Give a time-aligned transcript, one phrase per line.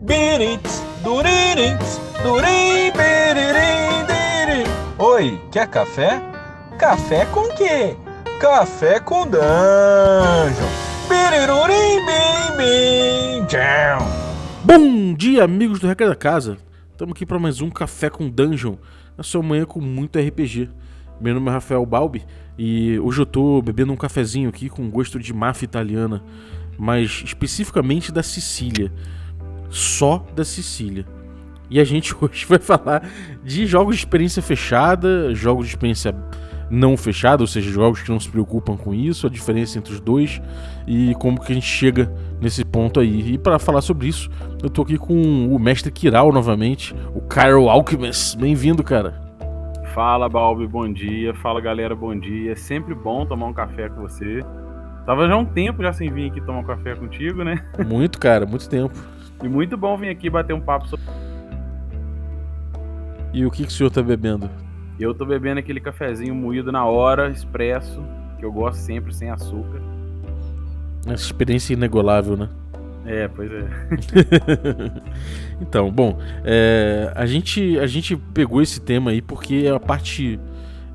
[0.00, 4.70] Birits, duririts, durim, biririm, diri.
[4.96, 6.22] Oi, quer café?
[6.78, 7.96] Café com quê?
[8.40, 10.68] Café com dungeon.
[11.08, 13.46] Birirurim, bim, bim.
[14.64, 16.58] Bom dia, amigos do Regra da Casa.
[16.92, 18.76] Estamos aqui para mais um Café com Dungeon,
[19.16, 20.70] na sua manhã com muito RPG.
[21.20, 22.24] Meu nome é Rafael Balbi
[22.56, 26.22] e hoje eu tô bebendo um cafezinho aqui com gosto de máfia italiana,
[26.78, 28.92] mas especificamente da Sicília.
[29.68, 31.06] Só da Sicília.
[31.70, 33.08] E a gente hoje vai falar
[33.44, 36.14] de jogos de experiência fechada, jogos de experiência
[36.70, 40.00] não fechada, ou seja, jogos que não se preocupam com isso, a diferença entre os
[40.00, 40.40] dois
[40.86, 43.32] e como que a gente chega nesse ponto aí.
[43.32, 44.30] E para falar sobre isso,
[44.62, 48.36] eu tô aqui com o mestre Kiral novamente, o Cairo Alchemist.
[48.36, 49.14] Bem-vindo, cara.
[49.94, 51.34] Fala, Balbi, bom dia.
[51.34, 52.52] Fala, galera, bom dia.
[52.52, 54.44] É sempre bom tomar um café com você.
[55.06, 57.64] Tava já um tempo já sem vir aqui tomar um café contigo, né?
[57.86, 58.94] Muito, cara, muito tempo.
[59.42, 61.06] E muito bom vir aqui bater um papo sobre.
[63.32, 64.50] E o que, que o senhor tá bebendo?
[64.98, 68.02] Eu tô bebendo aquele cafezinho moído na hora, expresso,
[68.38, 69.80] que eu gosto sempre sem açúcar.
[71.06, 72.48] Essa experiência inegolável, né?
[73.06, 73.64] É, pois é.
[75.62, 80.38] então, bom, é, a, gente, a gente pegou esse tema aí porque é a parte.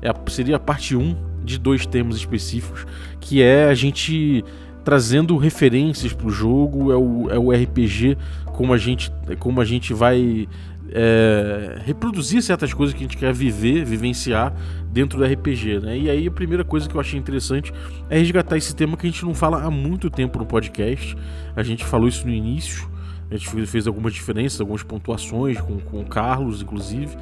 [0.02, 2.86] É a, seria a parte 1 de dois temas específicos,
[3.20, 4.44] que é a gente
[4.84, 8.18] trazendo referências pro jogo, é o, é o RPG,
[8.52, 10.46] como a gente, como a gente vai
[10.90, 14.54] é, reproduzir certas coisas que a gente quer viver, vivenciar
[14.92, 15.98] dentro do RPG, né?
[15.98, 17.72] E aí a primeira coisa que eu achei interessante
[18.10, 21.16] é resgatar esse tema que a gente não fala há muito tempo no podcast.
[21.56, 22.88] A gente falou isso no início,
[23.30, 27.16] a gente fez algumas diferenças, algumas pontuações com, com o Carlos, inclusive.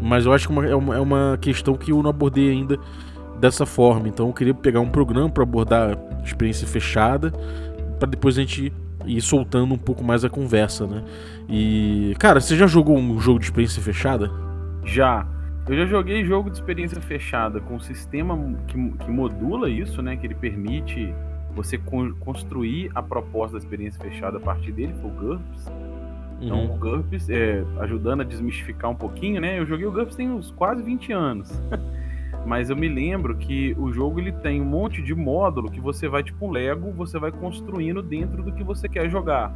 [0.00, 2.78] Mas eu acho que uma, é, uma, é uma questão que eu não abordei ainda
[3.40, 4.08] dessa forma.
[4.08, 7.32] Então eu queria pegar um programa para abordar experiência fechada,
[7.98, 8.72] para depois a gente
[9.06, 11.04] ir soltando um pouco mais a conversa, né?
[11.48, 14.30] E, cara, você já jogou um jogo de experiência fechada?
[14.84, 15.26] Já.
[15.68, 20.16] Eu já joguei jogo de experiência fechada com um sistema que, que modula isso, né?
[20.16, 21.14] Que ele permite
[21.54, 25.72] você con construir a proposta da experiência fechada a partir dele, foi o GURPS.
[26.40, 26.74] Então, uhum.
[26.74, 29.58] o GURPS, é, ajudando a desmistificar um pouquinho, né?
[29.58, 31.50] Eu joguei o GURPS tem uns quase 20 anos.
[32.44, 36.08] Mas eu me lembro que o jogo ele tem um monte de módulo que você
[36.08, 39.52] vai, tipo Lego, você vai construindo dentro do que você quer jogar.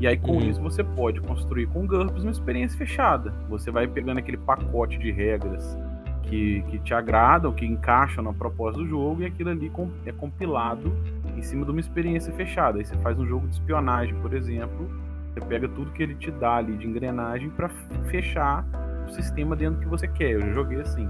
[0.00, 0.48] E aí com uhum.
[0.48, 3.32] isso você pode construir com GURPS uma experiência fechada.
[3.48, 5.76] Você vai pegando aquele pacote de regras
[6.22, 9.72] que, que te agradam, que encaixam na proposta do jogo, e aquilo ali
[10.06, 10.92] é compilado
[11.36, 12.78] em cima de uma experiência fechada.
[12.78, 14.88] Aí você faz um jogo de espionagem, por exemplo,
[15.32, 17.68] você pega tudo que ele te dá ali de engrenagem para
[18.10, 18.64] fechar
[19.08, 20.32] o sistema dentro que você quer.
[20.32, 21.08] Eu já joguei assim.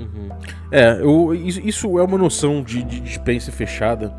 [0.00, 0.28] Uhum.
[0.70, 4.14] É, eu, isso é uma noção de, de dispensa fechada,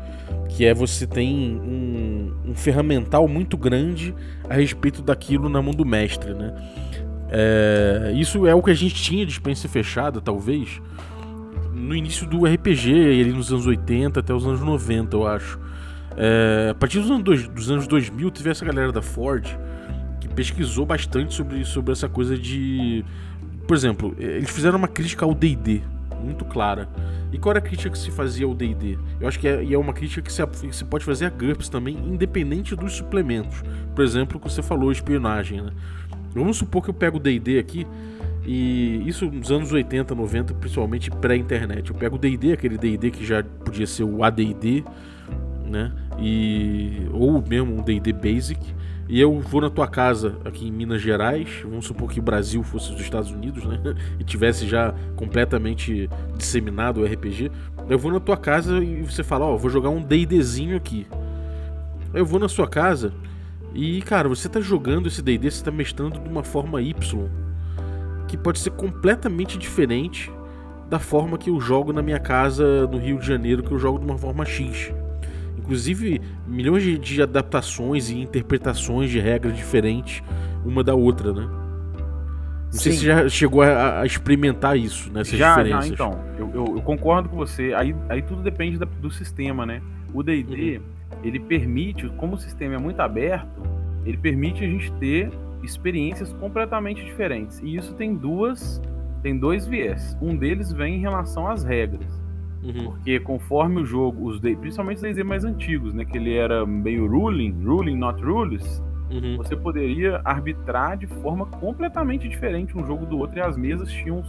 [0.48, 4.14] que é você tem um, um, ferramental muito grande
[4.48, 6.54] a respeito daquilo na mão do mestre, né?
[7.30, 10.80] É, isso é o que a gente tinha de dispensa fechada, talvez,
[11.72, 15.58] no início do RPG, ali nos anos 80 até os anos 90, eu acho.
[16.16, 19.46] É, a partir dos anos, dos anos 2000, teve essa galera da Ford
[20.20, 23.04] que pesquisou bastante sobre, sobre essa coisa de
[23.66, 25.82] por exemplo, eles fizeram uma crítica ao D&D
[26.22, 26.88] muito clara.
[27.32, 28.98] E qual era a crítica que se fazia ao D&D?
[29.20, 31.30] Eu acho que é, e é uma crítica que se, que se pode fazer a
[31.30, 33.62] GURPS também, independente dos suplementos.
[33.94, 35.72] Por exemplo, o que você falou, espionagem, né?
[36.34, 37.86] Vamos supor que eu pego o D&D aqui,
[38.44, 41.90] e isso nos anos 80, 90, principalmente pré-internet.
[41.90, 44.84] Eu pego o D&D, aquele D&D que já podia ser o AD&D,
[45.66, 45.92] né?
[46.18, 48.60] E, ou mesmo um D&D Basic
[49.08, 52.62] e eu vou na tua casa aqui em Minas Gerais, vamos supor que o Brasil
[52.62, 53.78] fosse os Estados Unidos, né?
[54.18, 57.50] E tivesse já completamente disseminado o RPG.
[57.88, 61.06] Eu vou na tua casa e você fala, ó, oh, vou jogar um D&Dzinho aqui.
[62.14, 63.12] Eu vou na sua casa
[63.74, 67.28] e, cara, você tá jogando esse D&D, você tá mestrando de uma forma Y,
[68.28, 70.30] que pode ser completamente diferente
[70.88, 73.98] da forma que eu jogo na minha casa no Rio de Janeiro, que eu jogo
[73.98, 74.92] de uma forma X
[75.62, 80.22] inclusive milhões de, de, adaptações e interpretações de regras diferentes
[80.64, 81.42] uma da outra, né?
[81.42, 82.78] Não Sim.
[82.78, 85.88] sei se já chegou a, a experimentar isso, nessas já, diferenças.
[85.88, 86.24] Já, então.
[86.38, 87.74] Eu, eu, eu, concordo com você.
[87.74, 89.82] Aí, aí tudo depende da, do sistema, né?
[90.14, 90.82] O D&D, uhum.
[91.22, 93.62] ele permite, como o sistema é muito aberto,
[94.06, 95.30] ele permite a gente ter
[95.62, 97.60] experiências completamente diferentes.
[97.62, 98.80] E isso tem duas,
[99.22, 100.16] tem dois viés.
[100.20, 102.21] Um deles vem em relação às regras.
[102.62, 102.92] Uhum.
[102.92, 106.04] Porque conforme o jogo, os principalmente os DayZ mais antigos, né?
[106.04, 109.36] Que ele era meio ruling, ruling not rules, uhum.
[109.36, 114.22] você poderia arbitrar de forma completamente diferente um jogo do outro e as mesas tinham,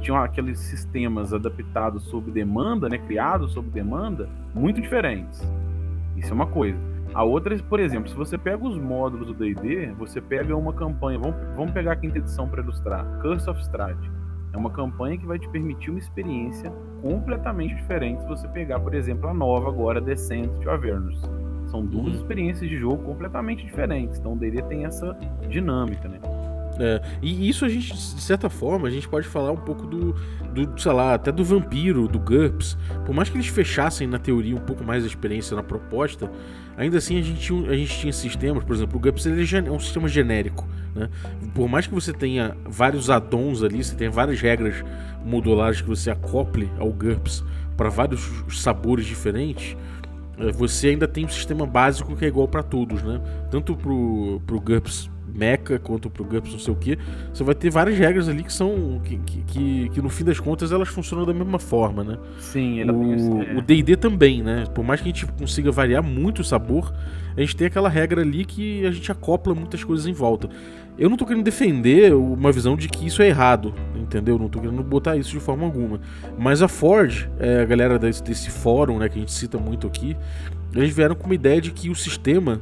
[0.00, 2.98] tinham aqueles sistemas adaptados sob demanda, né?
[2.98, 5.42] Criados sob demanda, muito diferentes.
[6.16, 6.78] Isso é uma coisa.
[7.12, 11.18] A outra, por exemplo, se você pega os módulos do D&D, você pega uma campanha,
[11.18, 14.13] vamos, vamos pegar a quinta edição para ilustrar, Curse of Strahd.
[14.54, 16.70] É uma campanha que vai te permitir uma experiência
[17.02, 21.20] completamente diferente se você pegar, por exemplo, a nova agora, Descent to Avernus.
[21.66, 22.20] São duas uhum.
[22.20, 24.16] experiências de jogo completamente diferentes.
[24.16, 25.12] Então o D&D tem essa
[25.48, 26.20] dinâmica, né?
[26.78, 30.12] É, e isso a gente, de certa forma, a gente pode falar um pouco do,
[30.52, 32.78] do, sei lá, até do vampiro, do GURPS.
[33.04, 36.30] Por mais que eles fechassem na teoria um pouco mais a experiência na proposta,
[36.76, 39.70] ainda assim a gente tinha, a gente tinha sistemas, por exemplo, o GURPS ele é
[39.70, 40.66] um sistema genérico.
[40.94, 41.08] Né?
[41.54, 44.84] Por mais que você tenha vários addons ali, você tenha várias regras
[45.24, 47.44] modulares que você acople ao GURPS
[47.76, 49.76] para vários sabores diferentes,
[50.38, 53.20] é, você ainda tem um sistema básico que é igual para todos, né?
[53.50, 56.98] Tanto pro, pro GURPS Mecha quanto pro GURPS não sei o que,
[57.32, 59.00] você vai ter várias regras ali que são.
[59.02, 62.18] Que, que, que, no fim das contas elas funcionam da mesma forma, né?
[62.38, 64.64] Sim, ela o, o DD também, né?
[64.72, 66.94] Por mais que a gente consiga variar muito o sabor,
[67.36, 70.48] a gente tem aquela regra ali que a gente acopla muitas coisas em volta.
[70.96, 74.38] Eu não tô querendo defender uma visão de que isso é errado, entendeu?
[74.38, 76.00] Não tô querendo botar isso de forma alguma.
[76.38, 79.88] Mas a Ford, é, a galera desse, desse fórum, né, que a gente cita muito
[79.88, 80.16] aqui,
[80.72, 82.60] eles vieram com uma ideia de que o sistema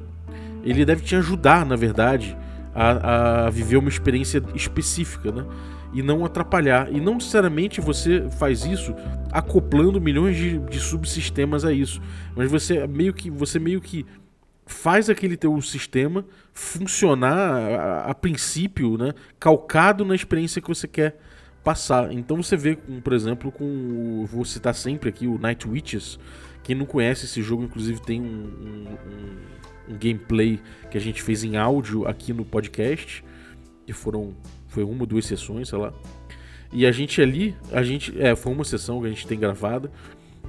[0.65, 2.37] ele deve te ajudar, na verdade,
[2.75, 5.45] a, a viver uma experiência específica, né?
[5.93, 6.91] E não atrapalhar.
[6.91, 8.95] E não necessariamente você faz isso
[9.31, 12.01] acoplando milhões de, de subsistemas a isso.
[12.35, 13.31] Mas você meio que.
[13.31, 14.07] Você meio que
[14.65, 21.19] faz aquele teu sistema funcionar a, a, princípio, né, calcado na experiência que você quer
[21.63, 22.13] passar.
[22.13, 26.19] Então você vê, por exemplo, com vou citar sempre aqui o Night Witches.
[26.63, 29.37] Quem não conhece esse jogo, inclusive tem um, um, um
[29.93, 30.59] um gameplay
[30.91, 33.25] que a gente fez em áudio aqui no podcast,
[33.87, 34.35] que foram
[34.69, 35.93] foi uma ou duas sessões, sei lá.
[36.73, 39.91] E a gente ali, a gente é, foi uma sessão que a gente tem gravada.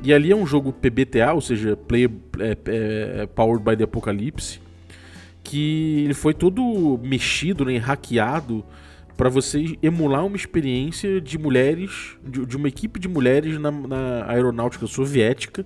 [0.02, 2.10] E ali é um jogo PBTA, ou seja, Player
[2.40, 4.60] é, é, Powered by the Apocalypse,
[5.44, 8.66] que ele foi todo mexido, né, hackeado
[9.16, 14.26] para você emular uma experiência de mulheres, de, de uma equipe de mulheres na, na
[14.32, 15.66] aeronáutica soviética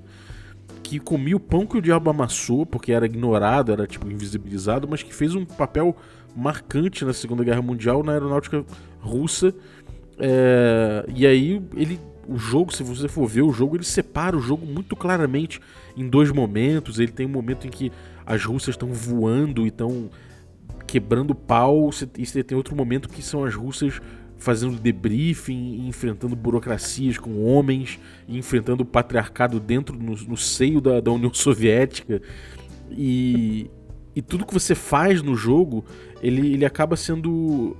[0.88, 5.04] que comia o pão que o diabo amassou, porque era ignorado, era tipo invisibilizado, mas
[5.04, 5.94] que fez um papel
[6.34, 8.64] marcante na Segunda Guerra Mundial na aeronáutica
[9.02, 9.54] russa.
[10.18, 14.40] É, e aí ele o jogo, se você for ver o jogo, ele separa o
[14.40, 15.60] jogo muito claramente
[15.96, 17.00] em dois momentos.
[17.00, 17.92] Ele tem um momento em que
[18.26, 20.10] as russas estão voando e estão
[20.86, 24.02] quebrando pau, e tem outro momento que são as russas
[24.38, 31.12] fazendo debriefing, enfrentando burocracias com homens, enfrentando o patriarcado dentro, no, no seio da, da,
[31.12, 32.22] União Soviética.
[32.92, 33.70] E,
[34.16, 35.86] e tudo que você faz no jogo,
[36.22, 37.76] ele, ele acaba sendo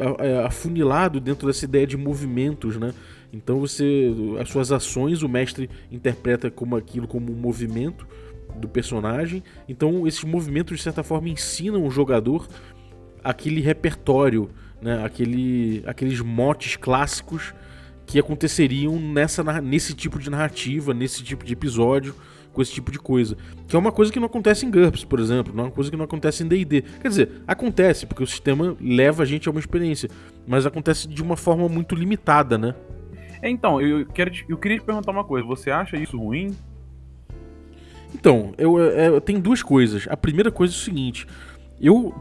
[0.46, 2.94] afunilado dentro dessa ideia de movimentos, né?
[3.32, 4.12] Então você.
[4.40, 8.08] As suas ações o mestre interpreta como aquilo como um movimento
[8.56, 9.44] do personagem.
[9.68, 12.48] Então esses movimentos, de certa forma, ensinam o jogador
[13.24, 14.50] aquele repertório
[14.82, 17.54] né, aquele, aqueles motes clássicos
[18.06, 22.16] que aconteceriam nessa, nesse tipo de narrativa, nesse tipo de episódio,
[22.54, 23.38] com esse tipo de coisa.
[23.68, 25.92] Que é uma coisa que não acontece em GURPS, por exemplo, não é uma coisa
[25.92, 26.82] que não acontece em D&D.
[26.82, 30.10] Quer dizer, acontece, porque o sistema leva a gente a uma experiência,
[30.48, 32.74] mas acontece de uma forma muito limitada, né?
[33.42, 36.56] É, então, eu, quero te, eu queria te perguntar uma coisa, você acha isso ruim?
[38.16, 40.08] Então, eu, eu, eu tenho duas coisas.
[40.10, 41.28] A primeira coisa é o seguinte,
[41.80, 42.16] eu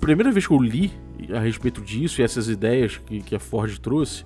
[0.00, 0.92] primeira vez que eu li
[1.32, 4.24] a respeito disso e essas ideias que, que a Ford trouxe,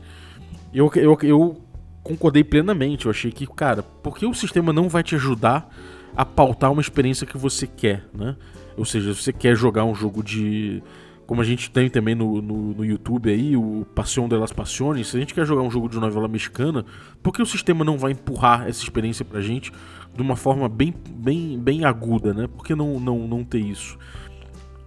[0.73, 1.63] eu, eu, eu
[2.03, 3.07] concordei plenamente.
[3.07, 5.69] Eu achei que, cara, porque o sistema não vai te ajudar
[6.17, 8.37] a pautar uma experiência que você quer, né?
[8.77, 10.83] Ou seja, se você quer jogar um jogo de.
[11.27, 15.09] Como a gente tem também no, no, no YouTube aí, o Passion de las Passiones,
[15.09, 16.85] se a gente quer jogar um jogo de novela mexicana,
[17.23, 19.73] por que o sistema não vai empurrar essa experiência pra gente
[20.15, 22.47] de uma forma bem, bem, bem aguda, né?
[22.47, 23.97] Por que não, não, não ter isso?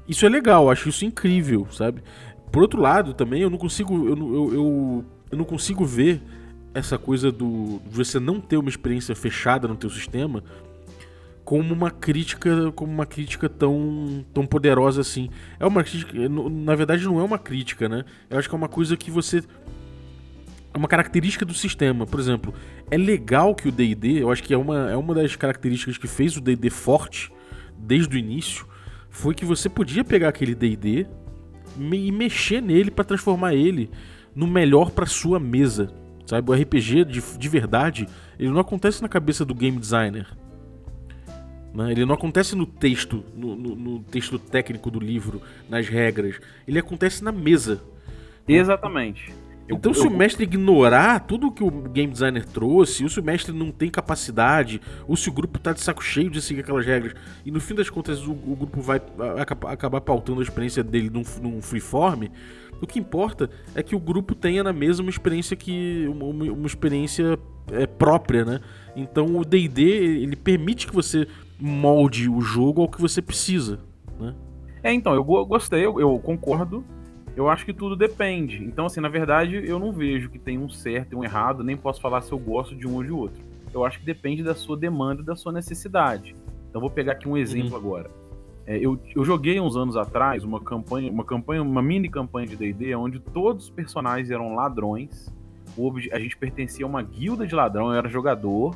[0.07, 2.01] Isso é legal, acho isso incrível, sabe?
[2.51, 4.07] Por outro lado, também eu não consigo.
[4.07, 6.21] Eu, eu, eu, eu não consigo ver
[6.73, 7.79] essa coisa do.
[7.85, 10.43] de você não ter uma experiência fechada no teu sistema
[11.45, 15.29] como uma crítica como uma crítica tão, tão poderosa assim.
[15.59, 18.03] É uma crítica, na verdade não é uma crítica, né?
[18.29, 19.43] Eu acho que é uma coisa que você
[20.73, 22.05] é uma característica do sistema.
[22.05, 22.53] Por exemplo,
[22.89, 26.07] é legal que o D&D, eu acho que é uma, é uma das características que
[26.07, 27.31] fez o D&D forte
[27.77, 28.65] desde o início,
[29.15, 31.07] foi que você podia pegar aquele D&D
[31.79, 33.89] e mexer nele para transformar ele
[34.35, 35.89] no melhor para sua mesa.
[36.25, 38.07] Sabe, o RPG de, de verdade,
[38.37, 40.27] ele não acontece na cabeça do game designer.
[41.73, 41.93] Né?
[41.93, 46.37] Ele não acontece no texto, no, no, no, texto técnico do livro, nas regras.
[46.67, 47.81] Ele acontece na mesa.
[48.45, 49.33] Exatamente.
[49.67, 53.19] Eu- Então, se eu- o mestre ignorar tudo que o game designer trouxe, ou se
[53.19, 56.59] o mestre não tem capacidade, ou se o grupo tá de saco cheio de seguir
[56.61, 60.43] aquelas regras, e no fim das contas o, o grupo vai a- acabar pautando a
[60.43, 62.27] experiência dele num, num freeform,
[62.81, 66.05] o que importa é que o grupo tenha na mesa uma experiência que.
[66.09, 67.39] uma, uma- experiência
[67.71, 68.59] é, própria, né?
[68.95, 69.81] Então o DD
[70.21, 71.27] ele permite que você
[71.59, 73.79] molde o jogo ao que você precisa.
[74.83, 76.85] É, então, eu go- gostei, eu, eu concordo.
[77.35, 78.63] Eu acho que tudo depende.
[78.63, 81.75] Então, assim, na verdade, eu não vejo que tem um certo e um errado, nem
[81.75, 83.43] posso falar se eu gosto de um ou de outro.
[83.73, 86.33] Eu acho que depende da sua demanda e da sua necessidade.
[86.69, 88.09] Então, vou pegar aqui um exemplo agora.
[88.65, 92.55] É, eu, eu joguei uns anos atrás uma campanha, uma campanha, uma mini campanha de
[92.55, 95.31] D&D, onde todos os personagens eram ladrões.
[96.13, 98.73] A gente pertencia a uma guilda de ladrão, eu era jogador.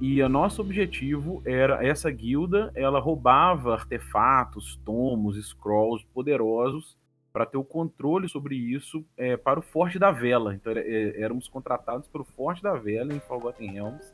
[0.00, 6.96] E o nosso objetivo era essa guilda, ela roubava artefatos, tomos, scrolls poderosos
[7.34, 10.54] para ter o controle sobre isso é, para o Forte da Vela.
[10.54, 14.12] Então é, éramos contratados pelo Forte da Vela em Forgotten Realms,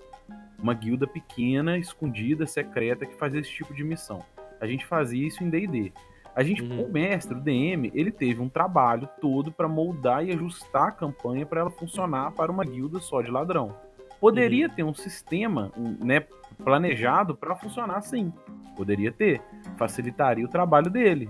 [0.59, 4.25] uma guilda pequena, escondida, secreta que fazia esse tipo de missão.
[4.59, 5.93] A gente fazia isso em D&D.
[6.35, 6.85] A gente, Uhum.
[6.85, 11.45] o mestre, o DM, ele teve um trabalho todo para moldar e ajustar a campanha
[11.45, 13.77] para ela funcionar para uma guilda só de ladrão.
[14.19, 16.25] Poderia ter um sistema, um, né,
[16.65, 18.33] planejado para funcionar sim.
[18.75, 19.43] Poderia ter.
[19.77, 21.29] Facilitaria o trabalho dele.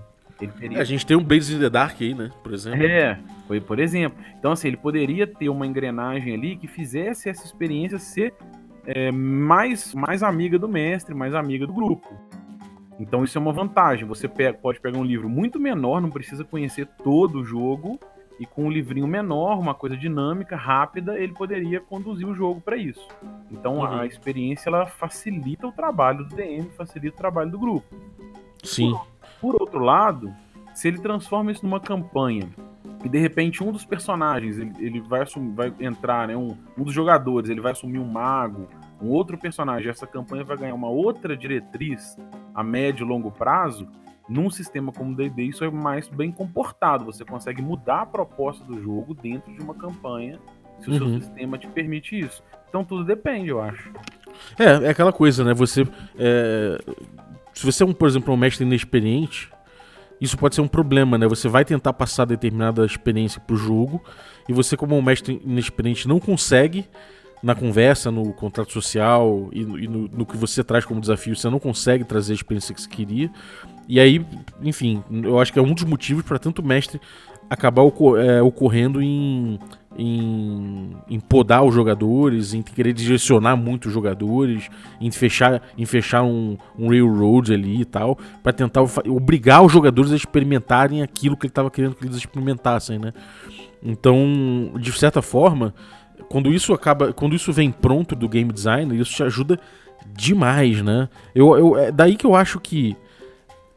[0.49, 2.31] Teria A gente tem um Blades in the Dark aí, né?
[2.43, 2.83] Por exemplo.
[2.85, 4.19] é, foi por exemplo.
[4.39, 8.33] Então, assim, ele poderia ter uma engrenagem ali que fizesse essa experiência ser
[8.87, 12.09] é, mais, mais amiga do mestre, mais amiga do grupo.
[12.99, 14.07] Então, isso é uma vantagem.
[14.07, 17.99] Você pe- pode pegar um livro muito menor, não precisa conhecer todo o jogo,
[18.39, 22.77] e com um livrinho menor, uma coisa dinâmica, rápida, ele poderia conduzir o jogo para
[22.77, 23.07] isso.
[23.51, 24.01] Então, Uhum.
[24.01, 27.87] a experiência ela facilita o trabalho do DM, facilita o trabalho do grupo.
[28.65, 28.93] Sim.
[28.93, 29.07] Por
[29.47, 30.35] outro lado,
[30.75, 32.49] se ele transforma isso numa campanha
[33.05, 36.85] e de repente um dos personagens ele, ele vai, assumir, vai entrar, né, um, um
[36.85, 38.69] dos jogadores, ele vai assumir um mago,
[39.01, 42.17] um outro personagem, essa campanha vai ganhar uma outra diretriz
[42.55, 43.89] a médio e longo prazo,
[44.29, 48.63] num sistema como o D&D isso é mais bem comportado, você consegue mudar a proposta
[48.65, 50.39] do jogo dentro de uma campanha,
[50.79, 51.21] se o seu Uhum.
[51.21, 52.43] sistema te permite isso.
[52.69, 53.91] Então tudo depende, eu acho.
[54.59, 55.53] É, é aquela coisa, né?
[55.55, 55.87] Você.
[56.19, 56.79] é,
[57.61, 59.51] Se você é, um, por exemplo, um mestre inexperiente,
[60.19, 61.29] isso pode ser um problema, né?
[61.29, 64.03] Você vai tentar passar determinada experiência pro jogo,
[64.49, 66.87] e você, como um mestre inexperiente, não consegue,
[67.43, 71.37] na conversa, no contrato social e, no, e no- no que você traz como desafio,
[71.37, 73.31] você não consegue trazer a experiência que você queria.
[73.87, 74.25] E aí,
[74.63, 76.99] enfim, eu acho que é um dos motivos para tanto mestre
[77.51, 79.59] acabar ocor- é, ocorrendo em,
[79.99, 84.69] em, em podar os jogadores, em querer direcionar muito os jogadores,
[85.01, 90.13] em fechar, em fechar um, um railroad ali e tal, para tentar obrigar os jogadores
[90.13, 93.13] a experimentarem aquilo que ele estava querendo que eles experimentassem, né?
[93.83, 95.75] Então, de certa forma,
[96.29, 99.59] quando isso acaba, quando isso vem pronto do game design, isso te ajuda
[100.15, 101.09] demais, né?
[101.35, 102.97] Eu, eu, é daí que eu acho que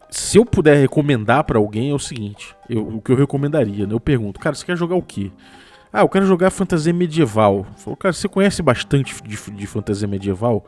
[0.10, 3.94] se eu puder recomendar pra alguém é o seguinte, eu- o que eu recomendaria, né?
[3.94, 5.32] Eu pergunto, cara, você quer jogar o quê?
[5.96, 7.68] Ah, eu quero jogar fantasia medieval.
[7.78, 10.66] Falou, cara, você conhece bastante de, de fantasia medieval?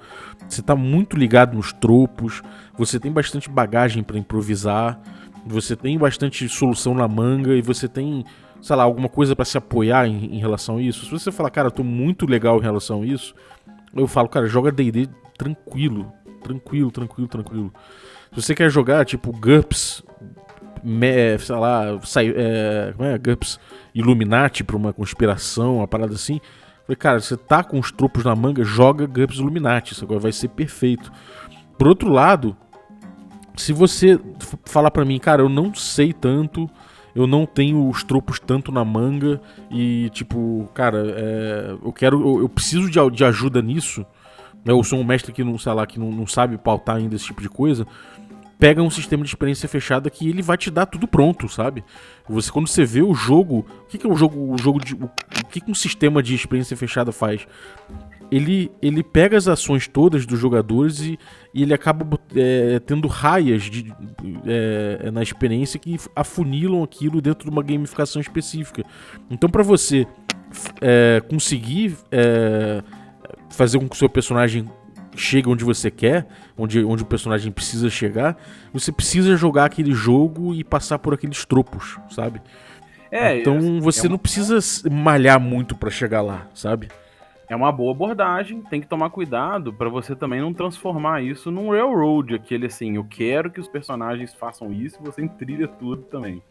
[0.48, 2.44] Você tá muito ligado nos tropos,
[2.77, 5.00] você tem bastante bagagem pra improvisar,
[5.44, 8.24] você tem bastante solução na manga e você tem,
[8.62, 11.05] sei lá, alguma coisa pra se apoiar em, em relação a isso.
[11.05, 13.34] Se você falar, cara, eu tô muito legal em relação a isso,
[13.96, 16.13] eu falo, cara, joga D&D tranquilo,
[16.44, 17.74] tranquilo, tranquilo, tranquilo.
[18.32, 20.03] Se você quer jogar, tipo, GURPS,
[20.84, 23.17] me- sei lá, sai, é, como é?
[23.17, 23.60] GURPS
[23.96, 26.42] Illuminati pra uma conspiração, uma parada assim.
[26.86, 30.32] Falei, cara, você tá com os tropos na manga, joga GURPS Illuminati, isso agora vai
[30.32, 31.12] ser perfeito.
[31.80, 32.56] Por outro lado,
[33.56, 34.20] se você
[34.66, 36.70] falar pra mim, cara, eu não sei tanto,
[37.16, 42.42] eu não tenho os tropos tanto na manga e, tipo, cara, é, eu quero, eu,
[42.42, 44.06] eu preciso de, de ajuda nisso,
[44.64, 47.16] né, eu sou um mestre que não, sei lá, que não, não sabe pautar ainda
[47.16, 47.88] esse tipo de coisa,
[48.58, 51.84] pega um sistema de experiência fechada que ele vai te dar tudo pronto, sabe?
[52.28, 54.96] Você quando você vê o jogo, o que, que é o jogo, o jogo de,
[54.96, 57.46] o, o que, que um sistema de experiência fechada faz?
[58.32, 61.20] Ele, ele pega as ações todas dos jogadores e,
[61.54, 63.94] e ele acaba é, tendo raias de,
[64.46, 68.84] é, na experiência que afunilam aquilo dentro de uma gamificação específica.
[69.30, 70.08] Então, para você
[70.82, 72.82] é, conseguir é,
[73.50, 74.68] fazer com que o seu personagem
[75.15, 78.38] chegue onde você quer, onde, onde o personagem precisa chegar,
[78.74, 82.41] você precisa jogar aquele jogo e passar por aqueles tropos, sabe?
[83.12, 86.89] É, então você é não uma- precisa s- malhar muito pra chegar lá, sabe?
[87.48, 91.69] É uma boa abordagem, tem que tomar cuidado pra você também não transformar isso num
[91.69, 96.41] railroad, aquele assim, eu quero que os personagens façam isso e você trilha tudo também.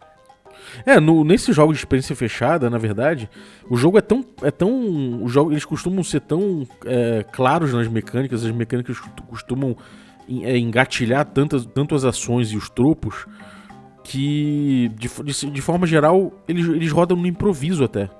[0.85, 3.29] É, no, nesse jogo de experiência fechada, na verdade,
[3.69, 4.25] o jogo é tão.
[4.43, 9.77] É tão o jogo, eles costumam ser tão é, claros nas mecânicas, as mecânicas costumam
[10.29, 13.27] é, engatilhar tantas, tanto as ações e os tropos
[14.03, 18.11] que, de, de, de, forma geral, eles, eles rodam no improviso até,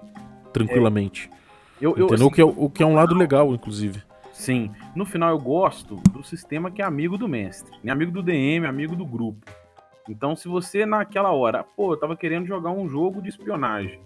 [0.53, 1.31] tranquilamente.
[1.31, 1.35] É.
[1.81, 2.15] Eu, eu, Entendeu?
[2.15, 4.03] Assim, o, que é, o que é um lado legal, inclusive.
[4.33, 4.71] Sim.
[4.97, 7.73] No final, eu gosto do sistema que é amigo do mestre.
[7.83, 7.93] Né?
[7.93, 9.45] Amigo do DM, amigo do grupo.
[10.09, 14.01] Então, se você naquela hora, pô, eu tava querendo jogar um jogo de espionagem,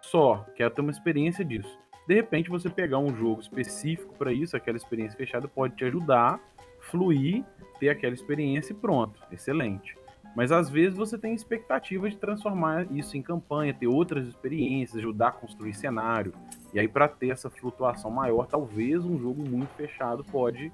[0.00, 1.78] só, quero ter uma experiência disso.
[2.06, 6.40] De repente, você pegar um jogo específico para isso, aquela experiência fechada, pode te ajudar,
[6.80, 7.44] fluir,
[7.78, 9.96] ter aquela experiência e pronto, excelente.
[10.34, 15.28] Mas às vezes você tem expectativa de transformar isso em campanha, ter outras experiências, ajudar
[15.28, 16.32] a construir cenário.
[16.72, 20.72] E aí, para ter essa flutuação maior, talvez um jogo muito fechado pode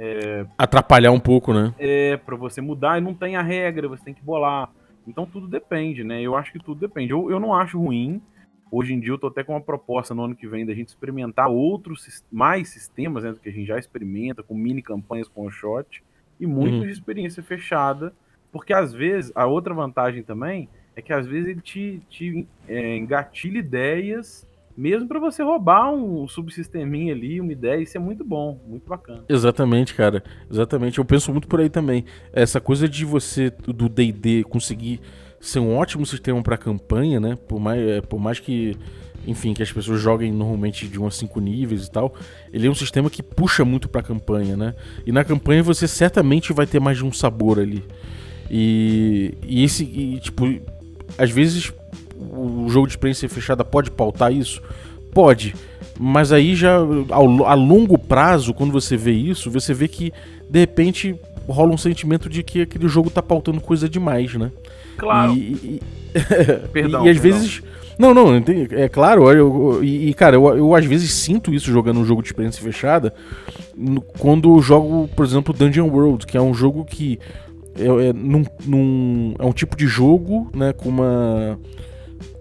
[0.00, 1.74] é, Atrapalhar um pouco, né?
[1.76, 4.70] É, para você mudar e não tem a regra, você tem que bolar.
[5.06, 6.22] Então tudo depende, né?
[6.22, 7.12] Eu acho que tudo depende.
[7.12, 8.22] Eu, eu não acho ruim.
[8.70, 10.88] Hoje em dia eu tô até com uma proposta no ano que vem da gente
[10.88, 15.46] experimentar outros, mais sistemas, né, do que a gente já experimenta, com mini campanhas com
[15.46, 16.04] o shot,
[16.38, 16.82] e muito uhum.
[16.82, 18.12] de experiência fechada.
[18.52, 22.96] Porque às vezes, a outra vantagem também é que às vezes ele te, te é,
[22.96, 24.47] engatilha ideias
[24.78, 29.24] mesmo para você roubar um subsisteminha ali, uma ideia, isso é muito bom, muito bacana.
[29.28, 30.22] Exatamente, cara.
[30.48, 30.98] Exatamente.
[30.98, 32.04] Eu penso muito por aí também.
[32.32, 35.00] Essa coisa de você, do DD, conseguir
[35.40, 37.36] ser um ótimo sistema para campanha, né?
[37.48, 38.76] Por mais, é, por mais que,
[39.26, 42.14] enfim, que as pessoas joguem normalmente de 1 a 5 níveis e tal,
[42.52, 44.76] ele é um sistema que puxa muito pra campanha, né?
[45.04, 47.82] E na campanha você certamente vai ter mais de um sabor ali.
[48.48, 50.44] E, e esse, e, tipo,
[51.18, 51.72] às vezes
[52.18, 54.62] o jogo de experiência fechada pode pautar isso?
[55.12, 55.54] Pode.
[55.98, 56.76] Mas aí já
[57.10, 60.12] ao, a longo prazo, quando você vê isso, você vê que
[60.48, 61.16] de repente
[61.48, 64.52] rola um sentimento de que aquele jogo tá pautando coisa demais, né?
[64.96, 65.32] Claro.
[65.34, 65.80] E, e,
[66.72, 67.38] perdão, e às perdão.
[67.38, 67.62] vezes.
[67.98, 68.28] Não, não,
[68.70, 72.28] é claro, eu, e, cara, eu, eu às vezes sinto isso jogando um jogo de
[72.28, 73.12] experiência fechada
[74.18, 77.18] quando eu jogo, por exemplo, Dungeon World, que é um jogo que
[77.76, 81.58] é, é, num, num, é um tipo de jogo, né, com uma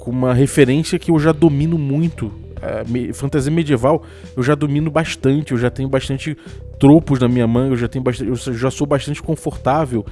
[0.08, 2.32] com uma referência que eu já domino muito.
[2.62, 4.03] É, fantasia medieval
[4.38, 6.36] eu já domino bastante, eu já tenho bastante
[6.79, 10.05] tropos na minha manga, eu já tenho bastante, eu já sou bastante confortável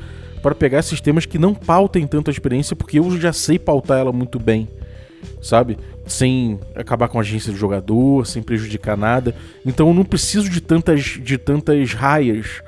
[0.43, 4.11] para pegar sistemas que não pautem tanto a experiência, porque eu já sei pautar ela
[4.11, 4.67] muito bem,
[5.41, 5.77] sabe?
[6.05, 9.33] Sem acabar com a agência do jogador, sem prejudicar nada.
[9.65, 12.61] Então eu não preciso de tantas de tantas raias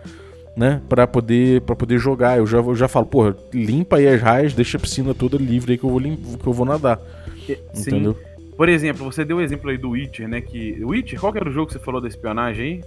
[0.58, 2.40] né, para poder para poder jogar.
[2.40, 5.74] Eu já, eu já falo, porra, limpa aí as raias, deixa a piscina toda livre
[5.74, 7.00] aí que eu vou que eu vou nadar.
[7.46, 7.92] Sim.
[7.92, 8.18] Entendeu?
[8.58, 11.48] Por exemplo, você deu o exemplo aí do Witcher, né, que Witcher, qual que era
[11.48, 12.84] o jogo que você falou da espionagem aí?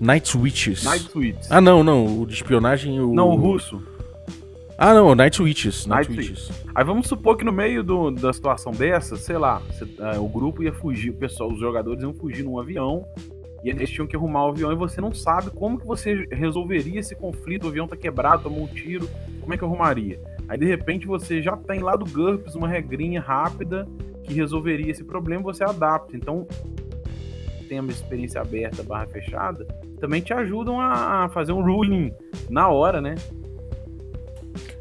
[0.00, 0.84] Night Witches.
[0.84, 1.50] Night Witches.
[1.50, 3.82] Ah, não, não, o de espionagem o Não, o russo.
[4.78, 5.86] Ah, não, Night Witches.
[5.86, 6.50] Night, Night Witches.
[6.72, 10.62] Aí vamos supor que no meio do, da situação dessa, sei lá, uh, o grupo
[10.62, 13.04] ia fugir, o pessoal, os jogadores iam fugir num avião
[13.62, 17.00] e eles tinham que arrumar o avião e você não sabe como que você resolveria
[17.00, 19.08] esse conflito, o avião tá quebrado, tomou um tiro,
[19.40, 20.20] como é que arrumaria?
[20.48, 23.86] Aí de repente você já tem lá do GURPS uma regrinha rápida
[24.24, 26.16] que resolveria esse problema, você adapta.
[26.16, 26.46] Então,
[27.68, 29.66] tem uma experiência aberta barra fechada,
[29.98, 32.12] também te ajudam a fazer um ruling
[32.50, 33.14] na hora, né?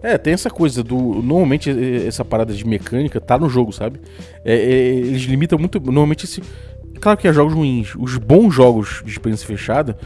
[0.04, 0.98] É, tem essa coisa do.
[0.98, 1.70] Normalmente
[2.06, 4.02] essa parada de mecânica tá no jogo, sabe?
[4.44, 5.80] É, é, eles limitam muito.
[5.80, 6.42] Normalmente esse,
[7.02, 7.96] Claro que há jogos ruins.
[7.98, 9.98] Os bons jogos de experiência fechada,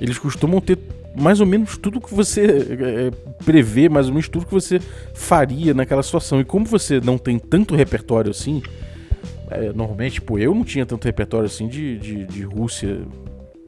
[0.00, 0.78] eles costumam ter
[1.16, 3.10] mais ou menos tudo que você é,
[3.44, 4.80] prevê, mais ou menos tudo que você
[5.14, 6.40] faria naquela situação.
[6.40, 8.62] E como você não tem tanto repertório assim,
[9.48, 13.00] é, normalmente, tipo, eu não tinha tanto repertório assim de, de, de Rússia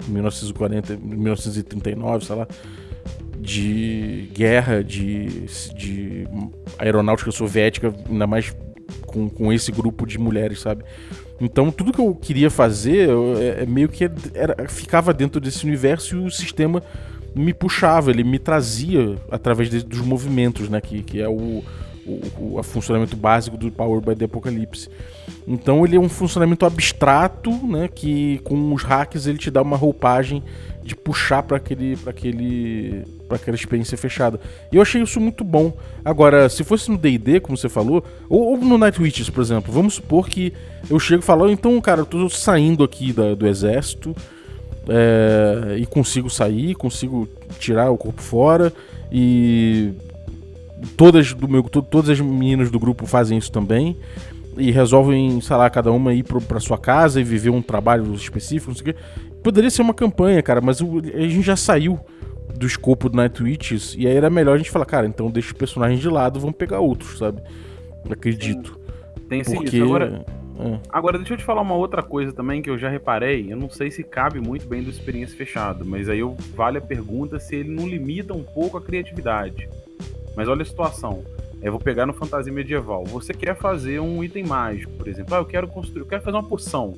[0.08, 2.48] 1940, 1939, sei lá,
[3.38, 6.26] de guerra, de, de
[6.78, 8.54] aeronáutica soviética, ainda mais
[9.06, 10.84] com, com esse grupo de mulheres, sabe?
[11.40, 16.16] Então tudo que eu queria fazer é, é, meio que era, ficava dentro desse universo
[16.16, 16.82] e o sistema
[17.34, 20.80] me puxava, ele me trazia através de, dos movimentos, né?
[20.80, 21.64] Que, que é o,
[22.06, 24.88] o, o funcionamento básico do Power by the Apocalypse.
[25.46, 27.88] Então ele é um funcionamento abstrato, né?
[27.88, 30.42] Que com os hacks ele te dá uma roupagem
[30.82, 34.38] de puxar para aquele, aquele, para aquela experiência fechada.
[34.70, 35.72] E eu achei isso muito bom.
[36.04, 39.72] Agora, se fosse no D&D, como você falou, ou, ou, no Night Witches, por exemplo,
[39.72, 40.52] vamos supor que
[40.90, 44.14] eu chego e falo, então, cara, eu tô saindo aqui da, do exército
[44.88, 47.26] é, e consigo sair, consigo
[47.58, 48.72] tirar o corpo fora
[49.10, 49.92] e
[50.96, 53.96] todas do meu, todas as meninas do grupo fazem isso também
[54.58, 58.70] e resolvem, sei lá, cada uma ir para sua casa e viver um trabalho específico,
[58.70, 59.00] não sei o quê.
[59.42, 61.98] Poderia ser uma campanha, cara, mas a gente já saiu
[62.54, 65.48] do escopo do Night Witches e aí era melhor a gente falar, cara, então deixa
[65.48, 67.42] os personagens de lado, vamos pegar outros, sabe?
[68.10, 68.78] Acredito.
[69.28, 69.76] Tem sim, Porque.
[69.76, 69.84] isso.
[69.84, 70.24] Agora,
[70.58, 70.78] é.
[70.90, 73.50] agora, deixa eu te falar uma outra coisa também que eu já reparei.
[73.50, 76.82] Eu não sei se cabe muito bem do experiência fechada, mas aí eu, vale a
[76.82, 79.68] pergunta se ele não limita um pouco a criatividade.
[80.36, 81.24] Mas olha a situação.
[81.62, 83.04] Eu vou pegar no fantasia medieval.
[83.04, 85.34] Você quer fazer um item mágico, por exemplo.
[85.34, 86.96] Ah, eu quero construir, eu quero fazer uma poção.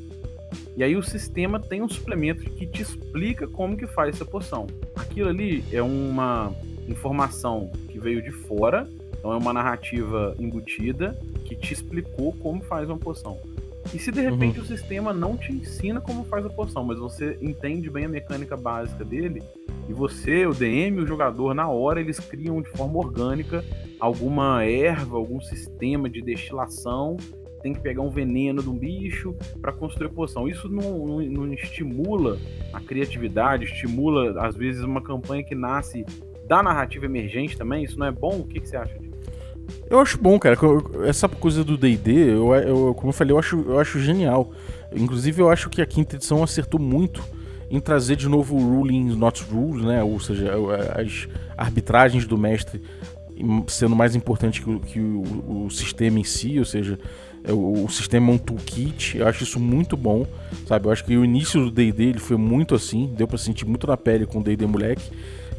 [0.77, 4.67] E aí o sistema tem um suplemento que te explica como que faz essa poção.
[4.97, 6.53] Aquilo ali é uma
[6.89, 8.89] informação que veio de fora,
[9.19, 13.39] então é uma narrativa embutida que te explicou como faz uma poção.
[13.93, 17.39] E se de repente o sistema não te ensina como faz a poção, mas você
[17.41, 19.43] entende bem a mecânica básica dele,
[19.89, 23.63] e você, o DM, o jogador, na hora eles criam de forma orgânica
[24.01, 27.17] alguma erva, algum sistema de destilação,
[27.65, 30.47] tem que pegar um veneno de um bicho para construir poção.
[30.47, 32.39] Isso não, não, não estimula
[32.71, 36.05] a criatividade, estimula às vezes uma campanha que nasce
[36.47, 37.83] da narrativa emergente também.
[37.83, 38.41] Isso não é bom?
[38.41, 39.15] O que, que você acha disso?
[39.89, 40.59] Eu acho bom, cara.
[41.07, 44.53] Essa coisa do D&D, eu, eu, como eu falei, eu acho, eu acho genial.
[44.95, 47.25] Inclusive, eu acho que a quinta edição acertou muito
[47.71, 50.03] em trazer de novo o ruling not rules, né?
[50.05, 50.53] Ou seja,
[50.95, 52.83] as arbitragens do mestre
[53.67, 56.99] sendo mais importante que o, que o, o sistema em si, ou seja,
[57.53, 59.19] o, sistema é um toolkit.
[59.19, 60.27] Eu acho isso muito bom,
[60.67, 60.87] sabe?
[60.87, 63.87] Eu acho que o início do D&D ele foi muito assim, deu para sentir muito
[63.87, 65.11] na pele com o D&D moleque